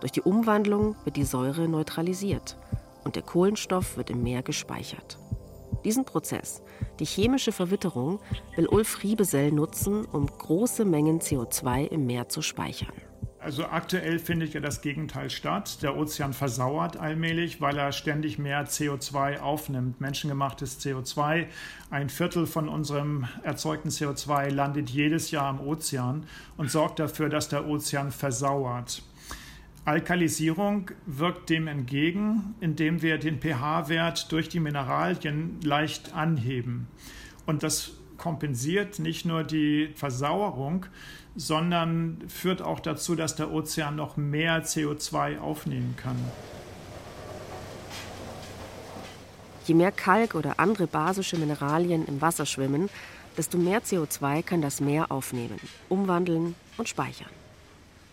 [0.00, 2.56] Durch die Umwandlung wird die Säure neutralisiert
[3.04, 5.20] und der Kohlenstoff wird im Meer gespeichert.
[5.84, 6.62] Diesen Prozess,
[6.98, 8.20] die chemische Verwitterung,
[8.56, 12.94] will Ulf Riebesell nutzen, um große Mengen CO2 im Meer zu speichern.
[13.44, 15.82] Also aktuell findet ja das Gegenteil statt.
[15.82, 20.00] Der Ozean versauert allmählich, weil er ständig mehr CO2 aufnimmt.
[20.00, 21.44] Menschengemachtes CO2.
[21.90, 26.24] Ein Viertel von unserem erzeugten CO2 landet jedes Jahr im Ozean
[26.56, 29.02] und sorgt dafür, dass der Ozean versauert.
[29.84, 36.88] Alkalisierung wirkt dem entgegen, indem wir den pH-Wert durch die Mineralien leicht anheben.
[37.44, 40.86] Und das kompensiert nicht nur die Versauerung,
[41.36, 46.16] sondern führt auch dazu, dass der Ozean noch mehr CO2 aufnehmen kann.
[49.66, 52.88] Je mehr Kalk oder andere basische Mineralien im Wasser schwimmen,
[53.36, 55.58] desto mehr CO2 kann das Meer aufnehmen,
[55.90, 57.43] umwandeln und speichern.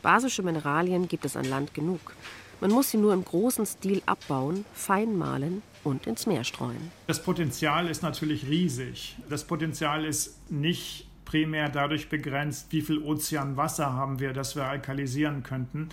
[0.02, 2.16] Basische Mineralien gibt es an Land genug.
[2.60, 6.92] Man muss sie nur im großen Stil abbauen, fein mahlen und ins Meer streuen.
[7.08, 9.18] Das Potenzial ist natürlich riesig.
[9.30, 15.44] Das Potenzial ist nicht primär dadurch begrenzt, wie viel Ozeanwasser haben wir, das wir alkalisieren
[15.44, 15.90] könnten.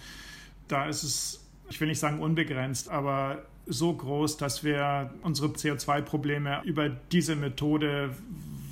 [0.66, 6.62] Da ist es, ich will nicht sagen unbegrenzt, aber so groß, dass wir unsere CO2-Probleme
[6.64, 8.10] über diese Methode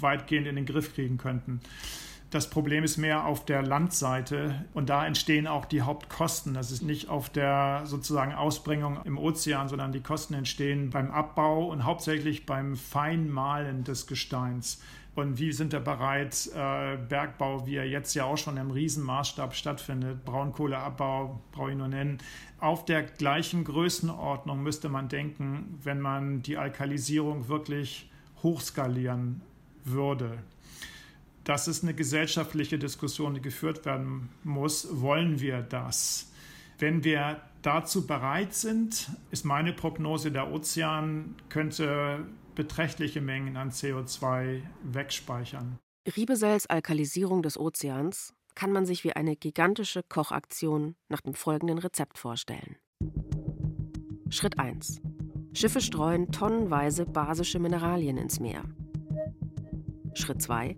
[0.00, 1.60] weitgehend in den Griff kriegen könnten.
[2.30, 6.54] Das Problem ist mehr auf der Landseite und da entstehen auch die Hauptkosten.
[6.54, 11.66] Das ist nicht auf der sozusagen Ausbringung im Ozean, sondern die Kosten entstehen beim Abbau
[11.66, 14.82] und hauptsächlich beim Feinmalen des Gesteins.
[15.14, 19.54] Und wie sind wir bereit, äh, Bergbau, wie er jetzt ja auch schon im Riesenmaßstab
[19.54, 22.18] stattfindet, Braunkohleabbau, brauche ich nur nennen,
[22.58, 28.10] auf der gleichen Größenordnung müsste man denken, wenn man die Alkalisierung wirklich
[28.42, 29.40] hochskalieren
[29.84, 30.38] würde.
[31.46, 35.00] Das ist eine gesellschaftliche Diskussion, die geführt werden muss.
[35.00, 36.32] Wollen wir das?
[36.80, 44.60] Wenn wir dazu bereit sind, ist meine Prognose, der Ozean könnte beträchtliche Mengen an CO2
[44.82, 45.78] wegspeichern.
[46.16, 52.18] Riebesells Alkalisierung des Ozeans kann man sich wie eine gigantische Kochaktion nach dem folgenden Rezept
[52.18, 52.74] vorstellen.
[54.30, 55.00] Schritt 1.
[55.52, 58.64] Schiffe streuen tonnenweise basische Mineralien ins Meer.
[60.14, 60.76] Schritt 2.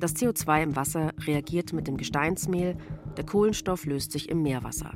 [0.00, 2.74] Das CO2 im Wasser reagiert mit dem Gesteinsmehl,
[3.18, 4.94] der Kohlenstoff löst sich im Meerwasser.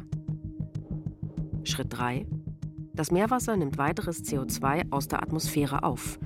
[1.63, 2.27] Schritt 3.
[2.95, 6.19] Das Meerwasser nimmt weiteres CO2 aus der Atmosphäre auf.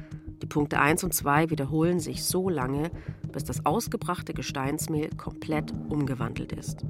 [0.42, 2.92] Die Punkte 1 und 2 wiederholen sich so lange,
[3.32, 6.84] bis das ausgebrachte Gesteinsmehl komplett umgewandelt ist.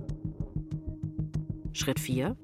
[1.73, 2.37] Schritt 4.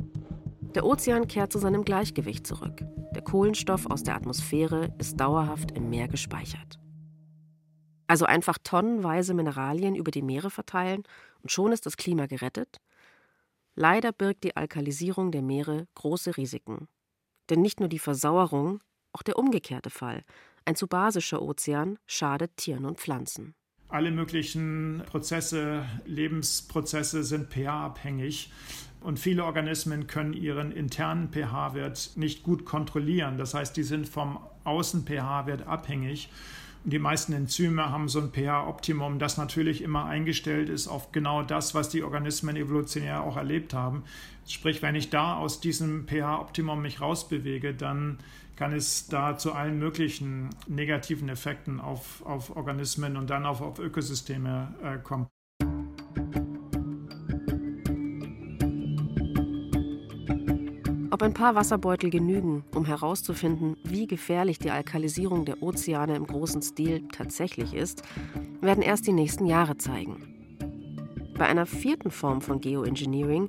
[0.74, 2.82] Der Ozean kehrt zu seinem Gleichgewicht zurück.
[3.14, 6.80] Der Kohlenstoff aus der Atmosphäre ist dauerhaft im Meer gespeichert.
[8.06, 11.04] Also einfach tonnenweise Mineralien über die Meere verteilen
[11.42, 12.80] und schon ist das Klima gerettet?
[13.74, 16.88] Leider birgt die Alkalisierung der Meere große Risiken.
[17.50, 18.80] Denn nicht nur die Versauerung,
[19.12, 20.24] auch der umgekehrte Fall.
[20.64, 23.54] Ein zu basischer Ozean schadet Tieren und Pflanzen.
[23.88, 28.50] Alle möglichen Prozesse, Lebensprozesse sind pH-abhängig
[29.00, 33.36] und viele Organismen können ihren internen pH-Wert nicht gut kontrollieren.
[33.36, 36.30] Das heißt, die sind vom Außen-pH-Wert abhängig
[36.86, 41.74] Die meisten Enzyme haben so ein pH-Optimum, das natürlich immer eingestellt ist auf genau das,
[41.74, 44.04] was die Organismen evolutionär auch erlebt haben.
[44.46, 48.18] Sprich, wenn ich da aus diesem pH-Optimum mich rausbewege, dann
[48.56, 53.78] kann es da zu allen möglichen negativen Effekten auf, auf Organismen und dann auch auf
[53.78, 55.26] Ökosysteme äh, kommen.
[61.14, 66.60] Ob ein paar Wasserbeutel genügen, um herauszufinden, wie gefährlich die Alkalisierung der Ozeane im großen
[66.60, 68.02] Stil tatsächlich ist,
[68.60, 70.26] werden erst die nächsten Jahre zeigen.
[71.38, 73.48] Bei einer vierten Form von Geoengineering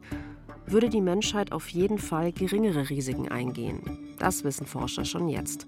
[0.67, 3.81] würde die Menschheit auf jeden Fall geringere Risiken eingehen.
[4.19, 5.65] Das wissen Forscher schon jetzt.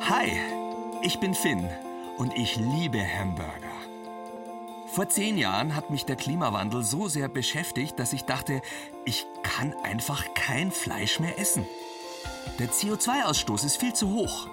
[0.00, 0.32] Hi,
[1.04, 1.64] ich bin Finn
[2.18, 3.71] und ich liebe Hamburger.
[4.92, 8.60] Vor zehn Jahren hat mich der Klimawandel so sehr beschäftigt, dass ich dachte,
[9.06, 11.64] ich kann einfach kein Fleisch mehr essen.
[12.58, 14.48] Der CO2-Ausstoß ist viel zu hoch.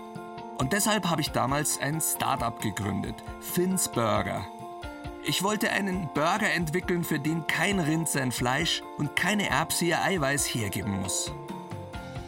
[0.58, 4.46] Und deshalb habe ich damals ein Startup gegründet, Finn's Burger.
[5.26, 10.02] Ich wollte einen Burger entwickeln, für den kein Rind sein Fleisch und keine Erbse ihr
[10.02, 11.34] Eiweiß hergeben muss.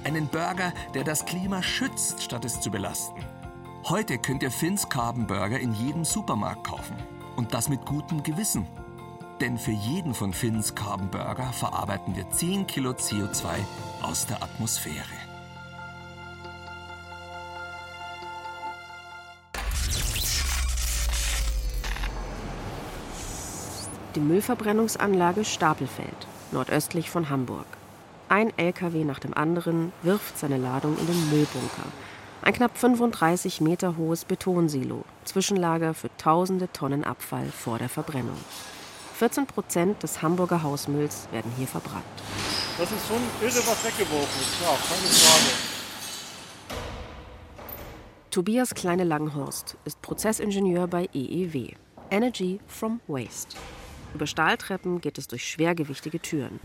[0.04, 3.24] Einen Burger, der das Klima schützt, statt es zu belasten.
[3.86, 6.98] Heute könnt ihr Finn's Carbon Burger in jedem Supermarkt kaufen.
[7.42, 8.68] Und das mit gutem Gewissen.
[9.40, 13.48] Denn für jeden von Finns Carbon Burger verarbeiten wir 10 Kilo CO2
[14.04, 14.96] aus der Atmosphäre.
[24.14, 27.66] Die Müllverbrennungsanlage Stapelfeld, nordöstlich von Hamburg.
[28.30, 31.88] Ein LKW nach dem anderen wirft seine Ladung in den Müllbunker,
[32.44, 38.38] ein knapp 35 Meter hohes Betonsilo, Zwischenlager für tausende Tonnen Abfall vor der Verbrennung.
[39.16, 42.04] 14 Prozent des Hamburger Hausmülls werden hier verbrannt.
[42.80, 45.72] Das ist schon irre, was weggeworfen ist, ja, keine Frage.
[48.32, 51.74] Tobias Kleine-Langhorst ist Prozessingenieur bei EEW,
[52.10, 53.58] Energy from Waste.
[54.16, 56.60] Über Stahltreppen geht es durch schwergewichtige Türen.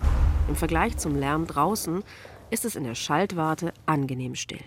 [0.49, 2.03] Im Vergleich zum Lärm draußen
[2.51, 4.61] ist es in der Schaltwarte angenehm still.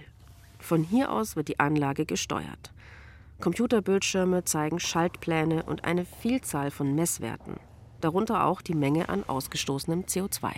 [0.60, 2.74] Von hier aus wird die Anlage gesteuert.
[3.42, 7.56] Computerbildschirme zeigen Schaltpläne und eine Vielzahl von Messwerten,
[8.02, 10.52] darunter auch die Menge an ausgestoßenem CO2.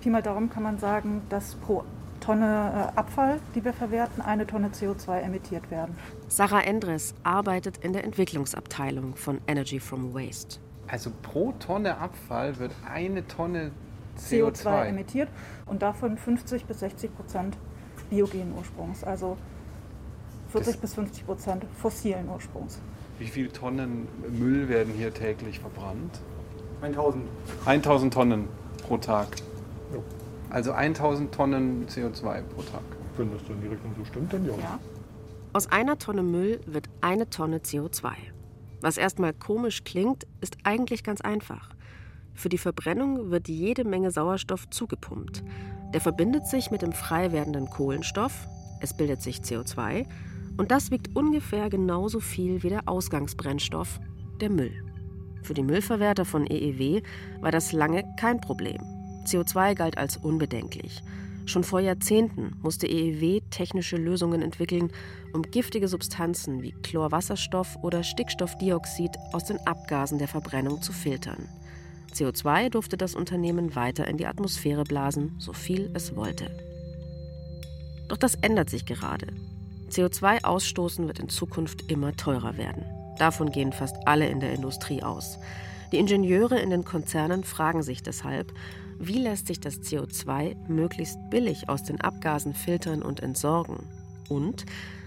[0.00, 1.84] Pi mal darum kann man sagen, dass pro
[2.20, 5.96] Tonne äh, Abfall, die wir verwerten, eine Tonne CO2 emittiert werden.
[6.28, 10.58] Sarah Endres arbeitet in der Entwicklungsabteilung von Energy from Waste.
[10.86, 13.72] Also pro Tonne Abfall wird eine Tonne
[14.18, 15.28] CO2, CO2 emittiert
[15.66, 17.58] und davon 50 bis 60 Prozent
[18.10, 19.36] biogenen Ursprungs, also
[20.50, 22.80] 40 das bis 50 Prozent fossilen Ursprungs.
[23.18, 26.20] Wie viele Tonnen Müll werden hier täglich verbrannt?
[26.82, 27.24] 1000.
[27.66, 28.48] 1000 Tonnen
[28.86, 29.28] pro Tag.
[29.92, 29.98] Ja.
[30.50, 32.82] Also 1000 Tonnen CO2 pro Tag.
[33.16, 34.52] Wenn das dann in die Richtung so stimmt, dann ja.
[34.52, 34.78] ja.
[35.52, 38.12] Aus einer Tonne Müll wird eine Tonne CO2.
[38.80, 41.70] Was erstmal komisch klingt, ist eigentlich ganz einfach.
[42.34, 45.42] Für die Verbrennung wird jede Menge Sauerstoff zugepumpt.
[45.92, 48.48] Der verbindet sich mit dem frei werdenden Kohlenstoff,
[48.80, 50.06] es bildet sich CO2
[50.56, 54.00] und das wiegt ungefähr genauso viel wie der Ausgangsbrennstoff,
[54.40, 54.72] der Müll.
[55.42, 57.02] Für die Müllverwerter von EEW
[57.40, 58.80] war das lange kein Problem.
[59.26, 61.02] CO2 galt als unbedenklich.
[61.46, 64.92] Schon vor Jahrzehnten musste EEW technische Lösungen entwickeln,
[65.32, 71.48] um giftige Substanzen wie Chlorwasserstoff oder Stickstoffdioxid aus den Abgasen der Verbrennung zu filtern.
[72.12, 76.50] CO2 durfte das Unternehmen weiter in die Atmosphäre blasen, so viel es wollte.
[78.08, 79.28] Doch das ändert sich gerade.
[79.90, 82.84] CO2 ausstoßen wird in Zukunft immer teurer werden.
[83.18, 85.38] Davon gehen fast alle in der Industrie aus.
[85.92, 88.52] Die Ingenieure in den Konzernen fragen sich deshalb,
[88.98, 93.78] wie lässt sich das CO2 möglichst billig aus den Abgasen filtern und entsorgen?
[94.28, 94.66] Und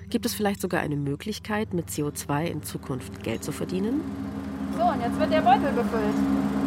[0.09, 4.01] gibt es vielleicht sogar eine Möglichkeit, mit CO2 in Zukunft Geld zu verdienen?
[4.77, 6.62] So, und jetzt wird der Beutel befüllt.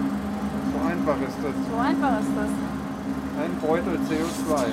[0.87, 1.55] So einfach ist das.
[1.69, 2.51] So einfach ist das.
[3.43, 4.67] Ein Beutel CO2.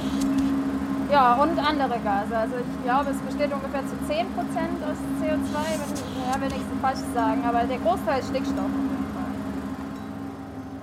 [1.12, 2.38] Ja, und andere Gase.
[2.38, 4.22] Also ich glaube, es besteht ungefähr zu 10%
[4.86, 5.56] aus CO2.
[6.30, 8.70] Ja, will nichts Falsches sagen, aber der Großteil ist Stickstoff.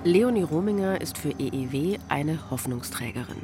[0.03, 3.41] Leonie Rominger ist für EEW eine Hoffnungsträgerin.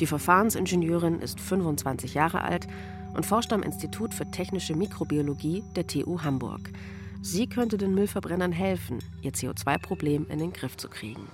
[0.00, 2.66] Die Verfahrensingenieurin ist 25 Jahre alt
[3.14, 6.70] und forscht am Institut für technische Mikrobiologie der TU Hamburg.
[7.24, 11.28] Sie könnte den Müllverbrennern helfen, ihr CO2-Problem in den Griff zu kriegen.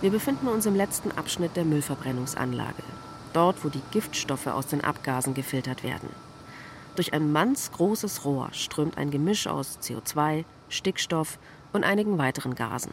[0.00, 2.84] Wir befinden uns im letzten Abschnitt der Müllverbrennungsanlage,
[3.32, 6.08] dort wo die Giftstoffe aus den Abgasen gefiltert werden.
[6.94, 11.40] Durch ein mannsgroßes Rohr strömt ein Gemisch aus CO2, Stickstoff
[11.72, 12.92] und einigen weiteren Gasen.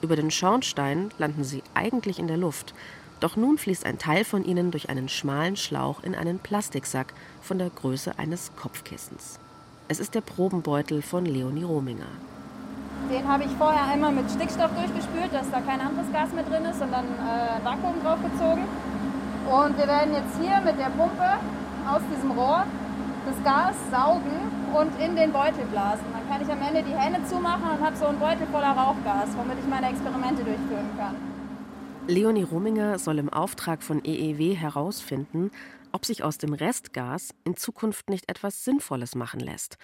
[0.00, 2.74] Über den Schornstein landen sie eigentlich in der Luft.
[3.22, 7.56] Doch nun fließt ein Teil von ihnen durch einen schmalen Schlauch in einen Plastiksack von
[7.56, 9.38] der Größe eines Kopfkissens.
[9.86, 12.10] Es ist der Probenbeutel von Leonie Rominger.
[13.08, 16.64] Den habe ich vorher einmal mit Stickstoff durchgespült, dass da kein anderes Gas mehr drin
[16.64, 18.64] ist und dann äh, Vakuum draufgezogen.
[19.46, 21.38] Und wir werden jetzt hier mit der Pumpe
[21.86, 22.66] aus diesem Rohr
[23.24, 24.34] das Gas saugen
[24.74, 26.06] und in den Beutel blasen.
[26.10, 29.30] Dann kann ich am Ende die Hände zumachen und habe so einen Beutel voller Rauchgas,
[29.38, 31.31] womit ich meine Experimente durchführen kann.
[32.08, 35.52] Leonie Rominger soll im Auftrag von EEW herausfinden,
[35.92, 39.78] ob sich aus dem Restgas in Zukunft nicht etwas Sinnvolles machen lässt.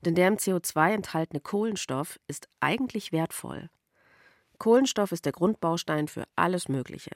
[0.00, 3.68] Denn der im CO2 enthaltene Kohlenstoff ist eigentlich wertvoll.
[4.58, 7.12] Kohlenstoff ist der Grundbaustein für alles Mögliche.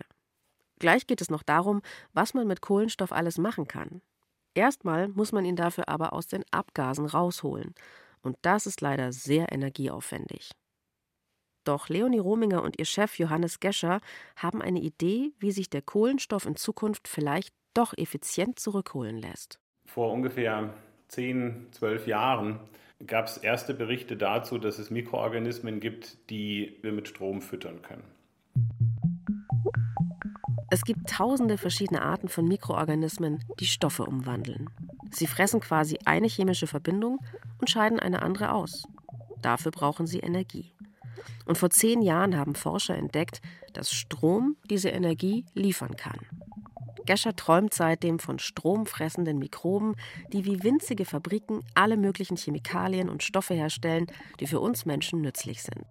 [0.79, 1.81] Gleich geht es noch darum,
[2.13, 4.03] was man mit Kohlenstoff alles machen kann.
[4.55, 7.75] Erstmal muss man ihn dafür aber aus den Abgasen rausholen.
[8.21, 10.51] Und das ist leider sehr energieaufwendig.
[11.65, 14.01] Doch Leonie Rominger und ihr Chef Johannes Gescher
[14.37, 19.59] haben eine Idee, wie sich der Kohlenstoff in Zukunft vielleicht doch effizient zurückholen lässt.
[19.87, 20.75] Vor ungefähr
[21.09, 22.61] 10, 12 Jahren
[23.07, 28.05] gab es erste Berichte dazu, dass es Mikroorganismen gibt, die wir mit Strom füttern können.
[30.71, 34.71] Es gibt tausende verschiedene Arten von Mikroorganismen, die Stoffe umwandeln.
[35.11, 37.19] Sie fressen quasi eine chemische Verbindung
[37.61, 38.85] und scheiden eine andere aus.
[39.43, 40.73] Dafür brauchen sie Energie.
[41.47, 43.41] Und vor zehn Jahren haben Forscher entdeckt,
[43.73, 46.19] dass Strom diese Energie liefern kann.
[47.07, 49.97] Gescher träumt seitdem von stromfressenden Mikroben,
[50.33, 54.07] die wie winzige Fabriken alle möglichen Chemikalien und Stoffe herstellen,
[54.41, 55.85] die für uns Menschen nützlich sind.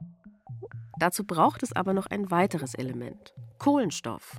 [1.00, 4.38] Dazu braucht es aber noch ein weiteres Element: Kohlenstoff.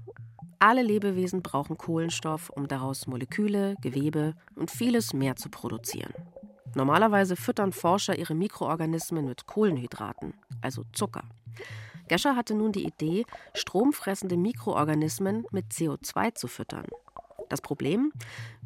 [0.59, 6.15] Alle Lebewesen brauchen Kohlenstoff, um daraus Moleküle, Gewebe und vieles mehr zu produzieren.
[6.75, 11.25] Normalerweise füttern Forscher ihre Mikroorganismen mit Kohlenhydraten, also Zucker.
[12.09, 16.87] Gescher hatte nun die Idee, stromfressende Mikroorganismen mit CO2 zu füttern.
[17.49, 18.13] Das Problem?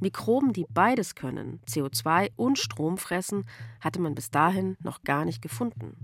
[0.01, 3.45] Mikroben, die beides können, CO2 und Strom fressen,
[3.81, 5.97] hatte man bis dahin noch gar nicht gefunden.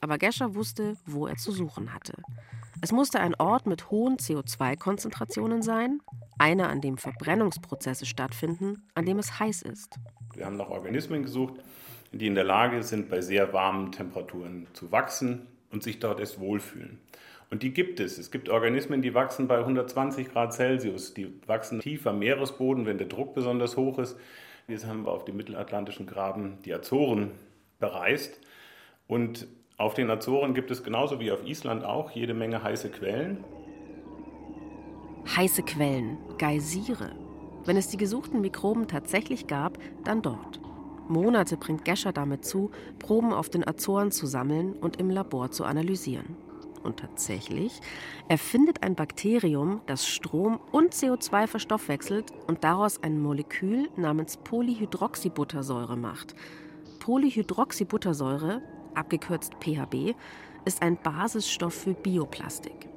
[0.00, 2.14] Aber Gescher wusste, wo er zu suchen hatte.
[2.80, 6.00] Es musste ein Ort mit hohen CO2-Konzentrationen sein,
[6.38, 10.00] einer, an dem Verbrennungsprozesse stattfinden, an dem es heiß ist.
[10.34, 11.54] Wir haben nach Organismen gesucht,
[12.12, 16.40] die in der Lage sind, bei sehr warmen Temperaturen zu wachsen und sich dort erst
[16.40, 16.98] wohlfühlen.
[17.50, 18.16] Und die gibt es.
[18.16, 21.12] Es gibt Organismen, die wachsen bei 120 Grad Celsius.
[21.12, 24.16] Die wachsen tief am Meeresboden, wenn der Druck besonders hoch ist.
[24.68, 27.32] Jetzt haben wir auf dem mittelatlantischen Graben die Azoren
[27.78, 28.40] bereist.
[29.06, 33.44] Und auf den Azoren gibt es genauso wie auf Island auch jede Menge heiße Quellen.
[35.36, 37.21] Heiße Quellen, Geysire.
[37.64, 40.60] Wenn es die gesuchten Mikroben tatsächlich gab, dann dort.
[41.08, 45.64] Monate bringt Gescher damit zu, Proben auf den Azoren zu sammeln und im Labor zu
[45.64, 46.36] analysieren.
[46.82, 47.80] Und tatsächlich,
[48.28, 55.96] er findet ein Bakterium, das Strom und CO2 verstoffwechselt und daraus ein Molekül namens Polyhydroxybuttersäure
[55.96, 56.34] macht.
[56.98, 58.62] Polyhydroxybuttersäure
[58.94, 60.14] abgekürzt PHB,
[60.64, 62.88] ist ein Basisstoff für Bioplastik.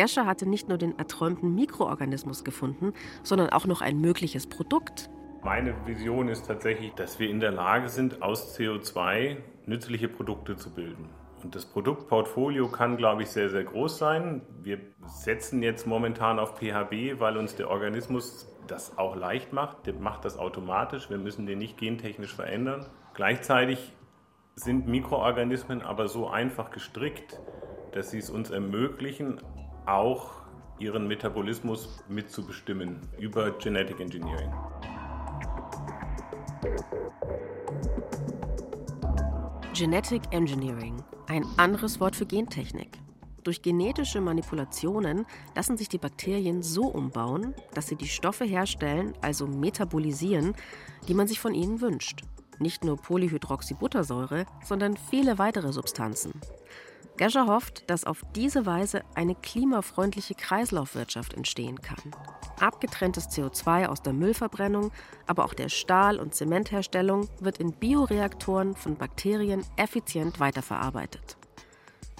[0.00, 5.10] Gescher hatte nicht nur den erträumten Mikroorganismus gefunden, sondern auch noch ein mögliches Produkt.
[5.44, 9.36] Meine Vision ist tatsächlich, dass wir in der Lage sind, aus CO2
[9.66, 11.10] nützliche Produkte zu bilden.
[11.42, 14.40] Und das Produktportfolio kann, glaube ich, sehr, sehr groß sein.
[14.62, 19.86] Wir setzen jetzt momentan auf PHB, weil uns der Organismus das auch leicht macht.
[19.86, 21.10] Der macht das automatisch.
[21.10, 22.86] Wir müssen den nicht gentechnisch verändern.
[23.12, 23.92] Gleichzeitig
[24.54, 27.38] sind Mikroorganismen aber so einfach gestrickt,
[27.92, 29.42] dass sie es uns ermöglichen,
[29.86, 30.30] auch
[30.78, 34.50] ihren Metabolismus mitzubestimmen über Genetic Engineering.
[39.74, 42.98] Genetic Engineering, ein anderes Wort für Gentechnik.
[43.44, 49.46] Durch genetische Manipulationen lassen sich die Bakterien so umbauen, dass sie die Stoffe herstellen, also
[49.46, 50.54] metabolisieren,
[51.08, 52.24] die man sich von ihnen wünscht
[52.60, 56.32] nicht nur Polyhydroxybuttersäure, sondern viele weitere Substanzen.
[57.20, 61.98] Gescher hofft, dass auf diese Weise eine klimafreundliche Kreislaufwirtschaft entstehen kann.
[62.60, 64.90] Abgetrenntes CO2 aus der Müllverbrennung,
[65.26, 71.36] aber auch der Stahl- und Zementherstellung wird in Bioreaktoren von Bakterien effizient weiterverarbeitet.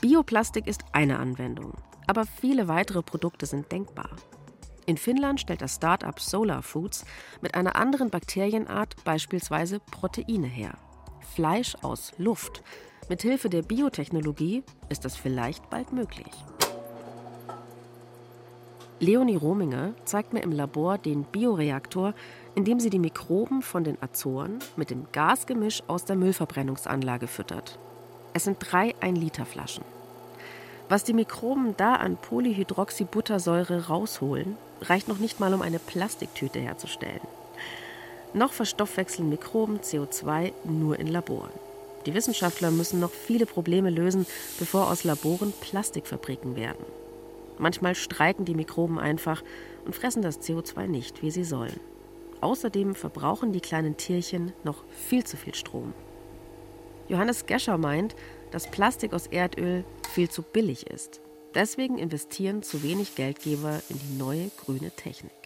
[0.02, 1.72] Bioplastik ist eine Anwendung,
[2.06, 4.10] aber viele weitere Produkte sind denkbar.
[4.84, 7.06] In Finnland stellt das Start-up Solar Foods
[7.40, 10.76] mit einer anderen Bakterienart beispielsweise Proteine her.
[11.34, 12.62] Fleisch aus Luft.
[13.10, 16.30] Mithilfe der Biotechnologie ist das vielleicht bald möglich.
[19.00, 22.14] Leonie Rominger zeigt mir im Labor den Bioreaktor,
[22.54, 27.80] in dem sie die Mikroben von den Azoren mit dem Gasgemisch aus der Müllverbrennungsanlage füttert.
[28.32, 29.84] Es sind drei 1-Liter-Flaschen.
[30.88, 37.22] Was die Mikroben da an Polyhydroxybuttersäure rausholen, reicht noch nicht mal, um eine Plastiktüte herzustellen.
[38.34, 41.50] Noch verstoffwechseln Mikroben CO2 nur in Laboren.
[42.06, 44.26] Die Wissenschaftler müssen noch viele Probleme lösen,
[44.58, 46.84] bevor aus Laboren Plastikfabriken werden.
[47.58, 49.42] Manchmal streiken die Mikroben einfach
[49.84, 51.78] und fressen das CO2 nicht, wie sie sollen.
[52.40, 55.92] Außerdem verbrauchen die kleinen Tierchen noch viel zu viel Strom.
[57.08, 58.14] Johannes Gescher meint,
[58.50, 59.84] dass Plastik aus Erdöl
[60.14, 61.20] viel zu billig ist.
[61.54, 65.39] Deswegen investieren zu wenig Geldgeber in die neue grüne Technik.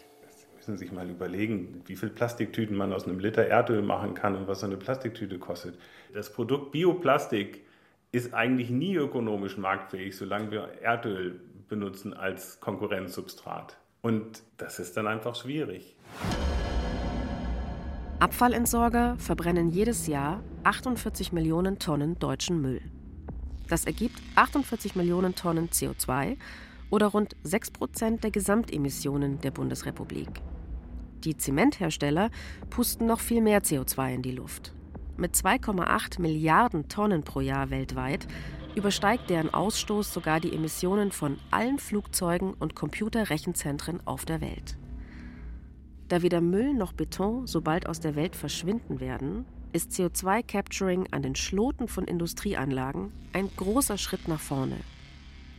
[0.67, 4.47] Müssen sich mal überlegen, wie viel Plastiktüten man aus einem Liter Erdöl machen kann und
[4.47, 5.77] was so eine Plastiktüte kostet.
[6.11, 7.63] Das Produkt Bioplastik
[8.11, 13.77] ist eigentlich nie ökonomisch marktfähig, solange wir Erdöl benutzen als Konkurrenzsubstrat.
[14.01, 15.95] Und das ist dann einfach schwierig.
[18.19, 22.81] Abfallentsorger verbrennen jedes Jahr 48 Millionen Tonnen deutschen Müll.
[23.69, 26.37] Das ergibt 48 Millionen Tonnen CO2
[26.89, 30.41] oder rund 6 Prozent der Gesamtemissionen der Bundesrepublik.
[31.25, 32.29] Die Zementhersteller
[32.69, 34.73] pusten noch viel mehr CO2 in die Luft.
[35.17, 38.27] Mit 2,8 Milliarden Tonnen pro Jahr weltweit
[38.75, 44.77] übersteigt deren Ausstoß sogar die Emissionen von allen Flugzeugen und Computerrechenzentren auf der Welt.
[46.09, 51.23] Da weder Müll noch Beton so bald aus der Welt verschwinden werden, ist CO2-Capturing an
[51.23, 54.77] den Schloten von Industrieanlagen ein großer Schritt nach vorne.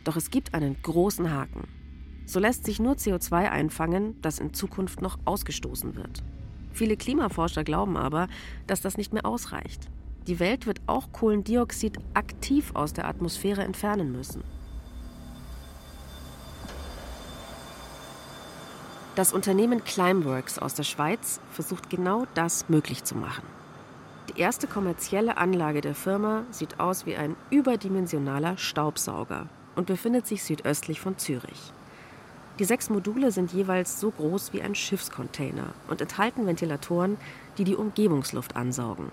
[0.04, 1.75] Doch es gibt einen großen Haken.
[2.26, 6.22] So lässt sich nur CO2 einfangen, das in Zukunft noch ausgestoßen wird.
[6.72, 8.28] Viele Klimaforscher glauben aber,
[8.66, 9.88] dass das nicht mehr ausreicht.
[10.26, 14.42] Die Welt wird auch Kohlendioxid aktiv aus der Atmosphäre entfernen müssen.
[19.14, 23.44] Das Unternehmen Climeworks aus der Schweiz versucht genau das möglich zu machen.
[24.28, 30.42] Die erste kommerzielle Anlage der Firma sieht aus wie ein überdimensionaler Staubsauger und befindet sich
[30.42, 31.72] südöstlich von Zürich.
[32.58, 37.18] Die sechs Module sind jeweils so groß wie ein Schiffscontainer und enthalten Ventilatoren,
[37.58, 39.12] die die Umgebungsluft ansaugen.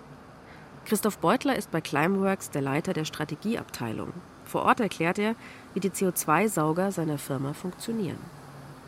[0.84, 4.12] Christoph Beutler ist bei Climeworks der Leiter der Strategieabteilung.
[4.44, 5.34] Vor Ort erklärt er,
[5.72, 8.18] wie die CO2-Sauger seiner Firma funktionieren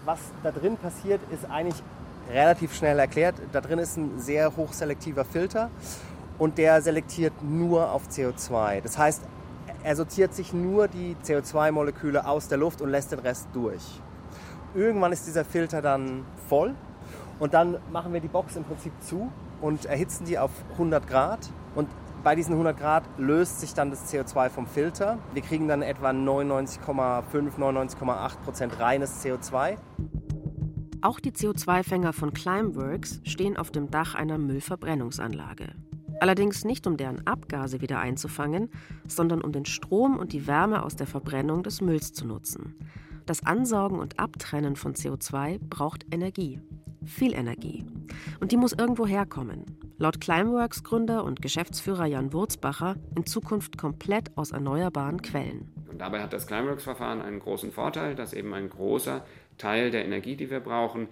[0.07, 1.83] was da drin passiert, ist eigentlich
[2.31, 3.35] relativ schnell erklärt.
[3.53, 5.71] Da drin ist ein sehr hochselektiver Filter
[6.39, 8.81] und der selektiert nur auf CO2.
[8.81, 9.23] Das heißt,
[9.83, 13.83] er sortiert sich nur die CO2-Moleküle aus der Luft und lässt den Rest durch.
[14.77, 16.74] Irgendwann ist dieser Filter dann voll
[17.39, 21.49] und dann machen wir die Box im Prinzip zu und erhitzen die auf 100 Grad
[21.74, 21.89] und
[22.22, 25.18] bei diesen 100 Grad löst sich dann das CO2 vom Filter.
[25.33, 29.79] Wir kriegen dann etwa 99,5, 99,8 Prozent reines CO2.
[31.01, 35.68] Auch die CO2-Fänger von Climeworks stehen auf dem Dach einer Müllverbrennungsanlage.
[36.20, 38.70] Allerdings nicht, um deren Abgase wieder einzufangen,
[39.07, 42.74] sondern um den Strom und die Wärme aus der Verbrennung des Mülls zu nutzen.
[43.27, 46.61] Das Ansaugen und Abtrennen von CO2 braucht Energie.
[47.05, 47.85] Viel Energie.
[48.39, 49.64] Und die muss irgendwo herkommen.
[49.99, 55.72] Laut Climeworks Gründer und Geschäftsführer Jan Wurzbacher in Zukunft komplett aus erneuerbaren Quellen.
[55.91, 59.24] Und dabei hat das Climeworks-Verfahren einen großen Vorteil, dass eben ein großer
[59.59, 61.09] Teil der Energie, die wir brauchen,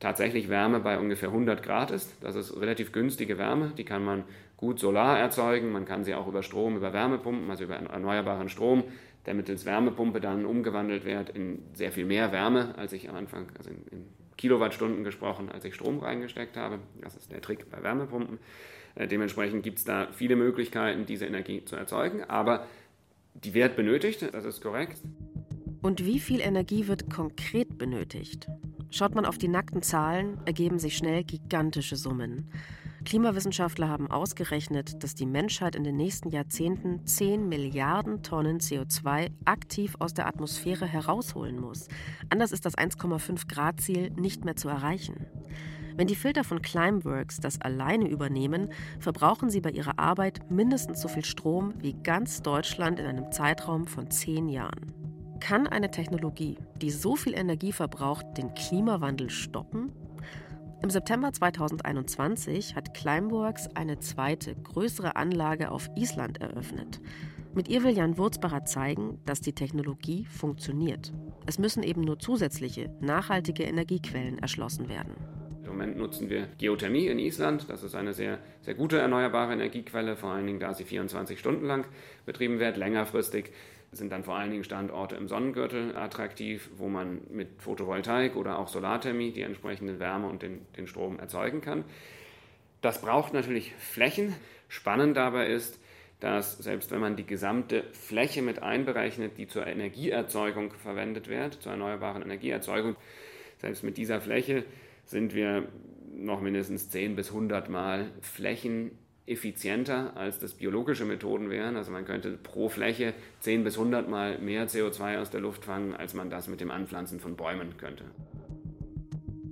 [0.00, 2.16] tatsächlich Wärme bei ungefähr 100 Grad ist.
[2.22, 4.24] Das ist relativ günstige Wärme, die kann man
[4.56, 8.84] gut solar erzeugen, man kann sie auch über Strom, über Wärmepumpen, also über erneuerbaren Strom,
[9.26, 13.46] der mittels Wärmepumpe dann umgewandelt wird in sehr viel mehr Wärme, als ich am Anfang,
[13.56, 14.04] also in, in
[14.36, 16.80] Kilowattstunden gesprochen, als ich Strom reingesteckt habe.
[17.00, 18.38] Das ist der Trick bei Wärmepumpen.
[18.94, 22.66] Äh, dementsprechend gibt es da viele Möglichkeiten, diese Energie zu erzeugen, aber
[23.34, 24.98] die wird benötigt, das ist korrekt.
[25.80, 28.48] Und wie viel Energie wird konkret benötigt?
[28.90, 32.50] Schaut man auf die nackten Zahlen, ergeben sich schnell gigantische Summen.
[33.04, 39.96] Klimawissenschaftler haben ausgerechnet, dass die Menschheit in den nächsten Jahrzehnten 10 Milliarden Tonnen CO2 aktiv
[39.98, 41.88] aus der Atmosphäre herausholen muss.
[42.30, 45.26] Anders ist das 1,5 Grad Ziel nicht mehr zu erreichen.
[45.96, 51.08] Wenn die Filter von Climeworks das alleine übernehmen, verbrauchen sie bei ihrer Arbeit mindestens so
[51.08, 54.92] viel Strom wie ganz Deutschland in einem Zeitraum von zehn Jahren.
[55.40, 59.92] Kann eine Technologie, die so viel Energie verbraucht, den Klimawandel stoppen?
[60.82, 67.00] Im September 2021 hat Climeworks eine zweite, größere Anlage auf Island eröffnet.
[67.54, 71.12] Mit ihr will Jan Wurzbacher zeigen, dass die Technologie funktioniert.
[71.46, 75.14] Es müssen eben nur zusätzliche, nachhaltige Energiequellen erschlossen werden.
[75.62, 77.70] Im Moment nutzen wir Geothermie in Island.
[77.70, 81.64] Das ist eine sehr, sehr gute erneuerbare Energiequelle, vor allen Dingen da sie 24 Stunden
[81.64, 81.84] lang
[82.26, 82.76] betrieben wird.
[82.76, 83.52] Längerfristig
[83.92, 88.68] sind dann vor allen Dingen Standorte im Sonnengürtel attraktiv, wo man mit Photovoltaik oder auch
[88.68, 91.84] Solarthermie die entsprechende Wärme und den, den Strom erzeugen kann.
[92.80, 94.34] Das braucht natürlich Flächen.
[94.68, 95.78] Spannend dabei ist,
[96.20, 101.72] dass selbst wenn man die gesamte Fläche mit einberechnet, die zur Energieerzeugung verwendet wird, zur
[101.72, 102.96] erneuerbaren Energieerzeugung,
[103.58, 104.64] selbst mit dieser Fläche
[105.04, 105.68] sind wir
[106.14, 108.10] noch mindestens 10 bis 100 Mal
[109.36, 111.76] flächeneffizienter, als das biologische Methoden wären.
[111.76, 115.94] Also man könnte pro Fläche 10 bis 100 Mal mehr CO2 aus der Luft fangen,
[115.94, 118.04] als man das mit dem Anpflanzen von Bäumen könnte.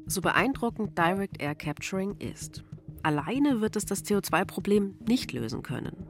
[0.06, 2.64] So beeindruckend Direct Air Capturing ist.
[3.02, 6.06] Alleine wird es das CO2-Problem nicht lösen können.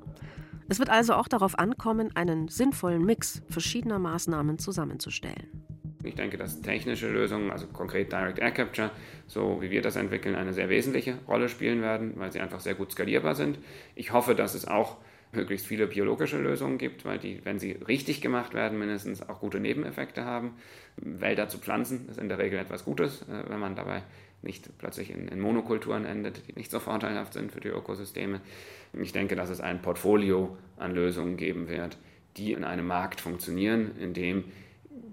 [0.69, 5.60] Es wird also auch darauf ankommen, einen sinnvollen Mix verschiedener Maßnahmen zusammenzustellen.
[6.03, 8.91] Ich denke, dass technische Lösungen, also konkret Direct Air Capture,
[9.27, 12.75] so wie wir das entwickeln, eine sehr wesentliche Rolle spielen werden, weil sie einfach sehr
[12.75, 13.59] gut skalierbar sind.
[13.95, 14.97] Ich hoffe, dass es auch
[15.33, 19.61] möglichst viele biologische Lösungen gibt, weil die, wenn sie richtig gemacht werden, mindestens auch gute
[19.61, 20.55] Nebeneffekte haben.
[20.97, 24.03] Wälder zu pflanzen ist in der Regel etwas Gutes, äh, wenn man dabei
[24.43, 28.41] nicht plötzlich in, in Monokulturen endet, die nicht so vorteilhaft sind für die Ökosysteme.
[28.95, 31.99] Ich denke, dass es ein Portfolio an Lösungen geben wird,
[32.37, 34.45] die in einem Markt funktionieren, in dem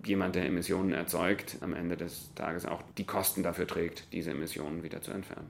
[0.05, 4.84] jemand, der Emissionen erzeugt, am Ende des Tages auch die Kosten dafür trägt, diese Emissionen
[4.84, 5.49] wieder zu entfernen.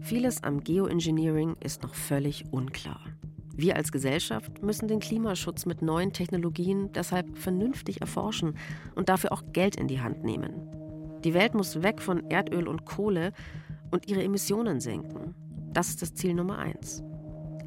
[0.00, 3.00] Vieles am Geoengineering ist noch völlig unklar.
[3.54, 8.56] Wir als Gesellschaft müssen den Klimaschutz mit neuen Technologien deshalb vernünftig erforschen
[8.94, 10.68] und dafür auch Geld in die Hand nehmen.
[11.22, 13.32] Die Welt muss weg von Erdöl und Kohle
[13.90, 15.34] und ihre Emissionen senken.
[15.72, 17.02] Das ist das Ziel Nummer eins.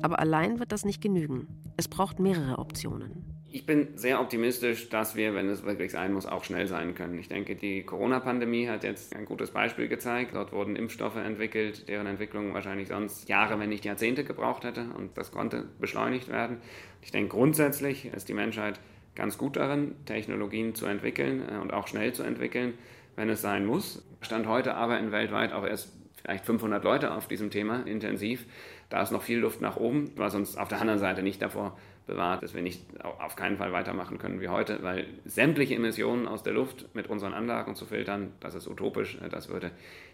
[0.01, 1.47] Aber allein wird das nicht genügen.
[1.77, 3.34] Es braucht mehrere Optionen.
[3.55, 7.17] Ich bin sehr optimistisch, dass wir, wenn es wirklich sein muss, auch schnell sein können.
[7.17, 10.35] Ich denke, die Corona-Pandemie hat jetzt ein gutes Beispiel gezeigt.
[10.35, 14.87] Dort wurden Impfstoffe entwickelt, deren Entwicklung wahrscheinlich sonst Jahre, wenn nicht Jahrzehnte gebraucht hätte.
[14.97, 16.57] Und das konnte beschleunigt werden.
[17.01, 18.77] Ich denke, grundsätzlich ist die Menschheit
[19.15, 22.73] ganz gut darin, Technologien zu entwickeln äh, und auch schnell zu entwickeln,
[23.15, 24.05] wenn es sein muss.
[24.19, 28.47] Stand heute aber in weltweit auch erst vielleicht 500 Leute auf diesem Thema intensiv.
[28.89, 31.77] Da ist noch viel Luft nach oben, was uns auf der anderen Seite nicht davor
[32.05, 36.43] bewahrt, dass wir nicht auf keinen Fall weitermachen können wie heute, weil sämtliche Emissionen aus
[36.43, 39.71] der Luft mit unseren Anlagen zu filtern, das ist utopisch, das würde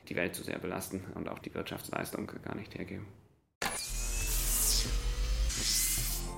[0.09, 3.05] die Welt zu sehr belasten und auch die Wirtschaftsleistung gar nicht hergeben.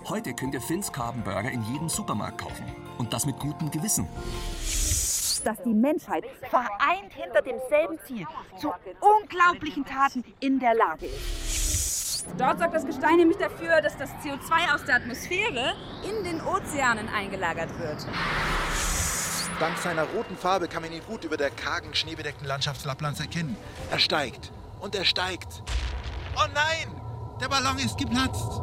[0.09, 2.65] Heute könnt ihr Finns Burger in jedem Supermarkt kaufen.
[2.97, 4.05] Und das mit gutem Gewissen.
[5.45, 8.25] Dass die Menschheit vereint hinter demselben Ziel
[8.57, 11.62] zu unglaublichen Taten in der Lage ist.
[12.37, 17.07] Dort sorgt das Gestein nämlich dafür, dass das CO2 aus der Atmosphäre in den Ozeanen
[17.09, 18.05] eingelagert wird.
[19.59, 23.55] Dank seiner roten Farbe kann man ihn gut über der kargen, schneebedeckten Landschaft Lapplands erkennen.
[23.91, 24.51] Er steigt
[24.81, 25.63] und er steigt.
[26.35, 27.01] Oh nein!
[27.39, 28.61] Der Ballon ist geplatzt!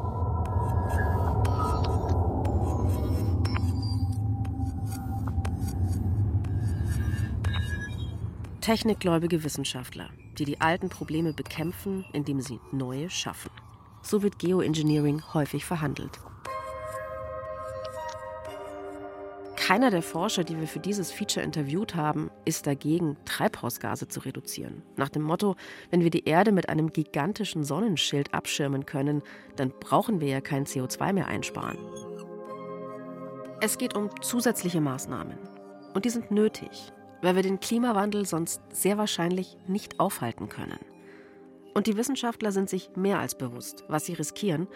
[8.60, 10.10] Technikgläubige Wissenschaftler
[10.40, 13.50] die die alten Probleme bekämpfen, indem sie neue schaffen.
[14.02, 16.18] So wird Geoengineering häufig verhandelt.
[19.56, 24.82] Keiner der Forscher, die wir für dieses Feature interviewt haben, ist dagegen, Treibhausgase zu reduzieren.
[24.96, 25.54] Nach dem Motto,
[25.90, 29.22] wenn wir die Erde mit einem gigantischen Sonnenschild abschirmen können,
[29.54, 31.78] dann brauchen wir ja kein CO2 mehr einsparen.
[33.60, 35.38] Es geht um zusätzliche Maßnahmen.
[35.94, 40.78] Und die sind nötig, weil wir den Klimawandel sonst sehr wahrscheinlich nicht aufhalten können.
[41.74, 44.66] Und die Wissenschaftler sind sich mehr als bewusst, was sie riskieren,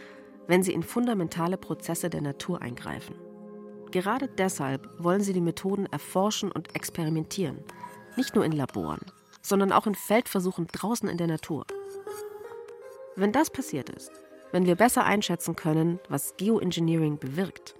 [0.46, 3.16] wenn sie in fundamentale Prozesse der Natur eingreifen.
[3.90, 7.58] Gerade deshalb wollen sie die Methoden erforschen und experimentieren,
[8.16, 9.00] nicht nur in Laboren,
[9.42, 11.64] sondern auch in Feldversuchen draußen in der Natur.
[13.16, 14.10] Wenn das passiert ist,
[14.52, 17.74] wenn wir besser einschätzen können, was Geoengineering bewirkt,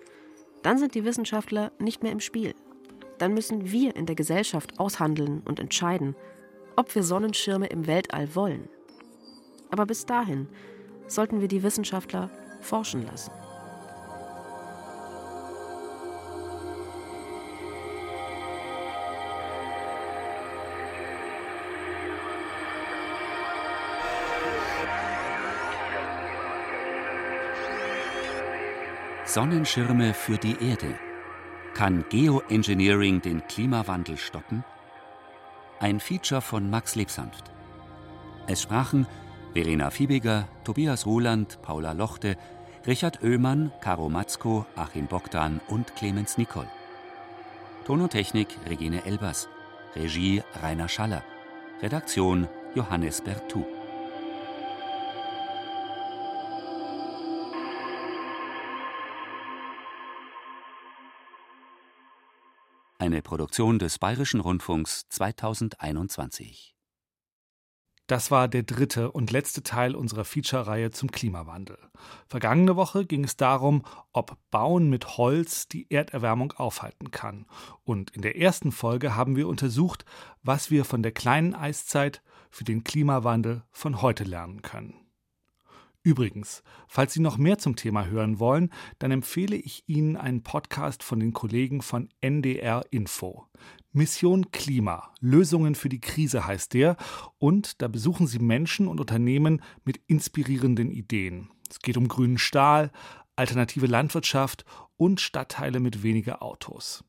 [0.62, 2.54] dann sind die Wissenschaftler nicht mehr im Spiel
[3.18, 6.14] dann müssen wir in der Gesellschaft aushandeln und entscheiden,
[6.76, 8.68] ob wir Sonnenschirme im Weltall wollen.
[9.70, 10.48] Aber bis dahin
[11.06, 13.32] sollten wir die Wissenschaftler forschen lassen.
[29.26, 30.94] Sonnenschirme für die Erde.
[31.74, 34.62] Kann Geoengineering den Klimawandel stoppen?
[35.80, 37.50] Ein Feature von Max Lebsanft.
[38.46, 39.08] Es sprachen
[39.54, 42.36] Verena Fiebiger, Tobias Roland, Paula Lochte,
[42.86, 46.68] Richard Oehmann, Caro Matzko, Achim Bogdan und Clemens Nicol.
[47.84, 49.48] Ton und Technik Regine Elbers.
[49.96, 51.24] Regie Rainer Schaller.
[51.82, 52.46] Redaktion
[52.76, 53.66] Johannes Bertou.
[63.04, 66.74] Eine Produktion des Bayerischen Rundfunks 2021.
[68.06, 71.76] Das war der dritte und letzte Teil unserer Feature-Reihe zum Klimawandel.
[72.28, 73.84] Vergangene Woche ging es darum,
[74.14, 77.44] ob Bauen mit Holz die Erderwärmung aufhalten kann.
[77.84, 80.06] Und in der ersten Folge haben wir untersucht,
[80.42, 85.03] was wir von der kleinen Eiszeit für den Klimawandel von heute lernen können.
[86.06, 91.02] Übrigens, falls Sie noch mehr zum Thema hören wollen, dann empfehle ich Ihnen einen Podcast
[91.02, 93.46] von den Kollegen von NDR Info.
[93.92, 95.14] Mission Klima.
[95.20, 96.98] Lösungen für die Krise heißt der.
[97.38, 101.48] Und da besuchen Sie Menschen und Unternehmen mit inspirierenden Ideen.
[101.70, 102.92] Es geht um grünen Stahl,
[103.34, 104.66] alternative Landwirtschaft
[104.98, 107.02] und Stadtteile mit weniger Autos.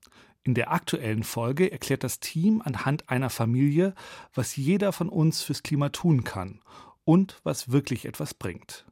[0.44, 3.94] In der aktuellen Folge erklärt das Team anhand einer Familie,
[4.34, 6.62] was jeder von uns fürs Klima tun kann
[7.06, 8.86] und was wirklich etwas bringt.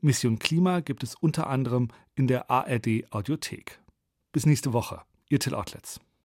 [0.00, 3.80] Mission Klima gibt es unter anderem in der ARD Audiothek.
[4.32, 5.00] Bis nächste Woche.
[5.28, 6.00] Ihr Till Outlets.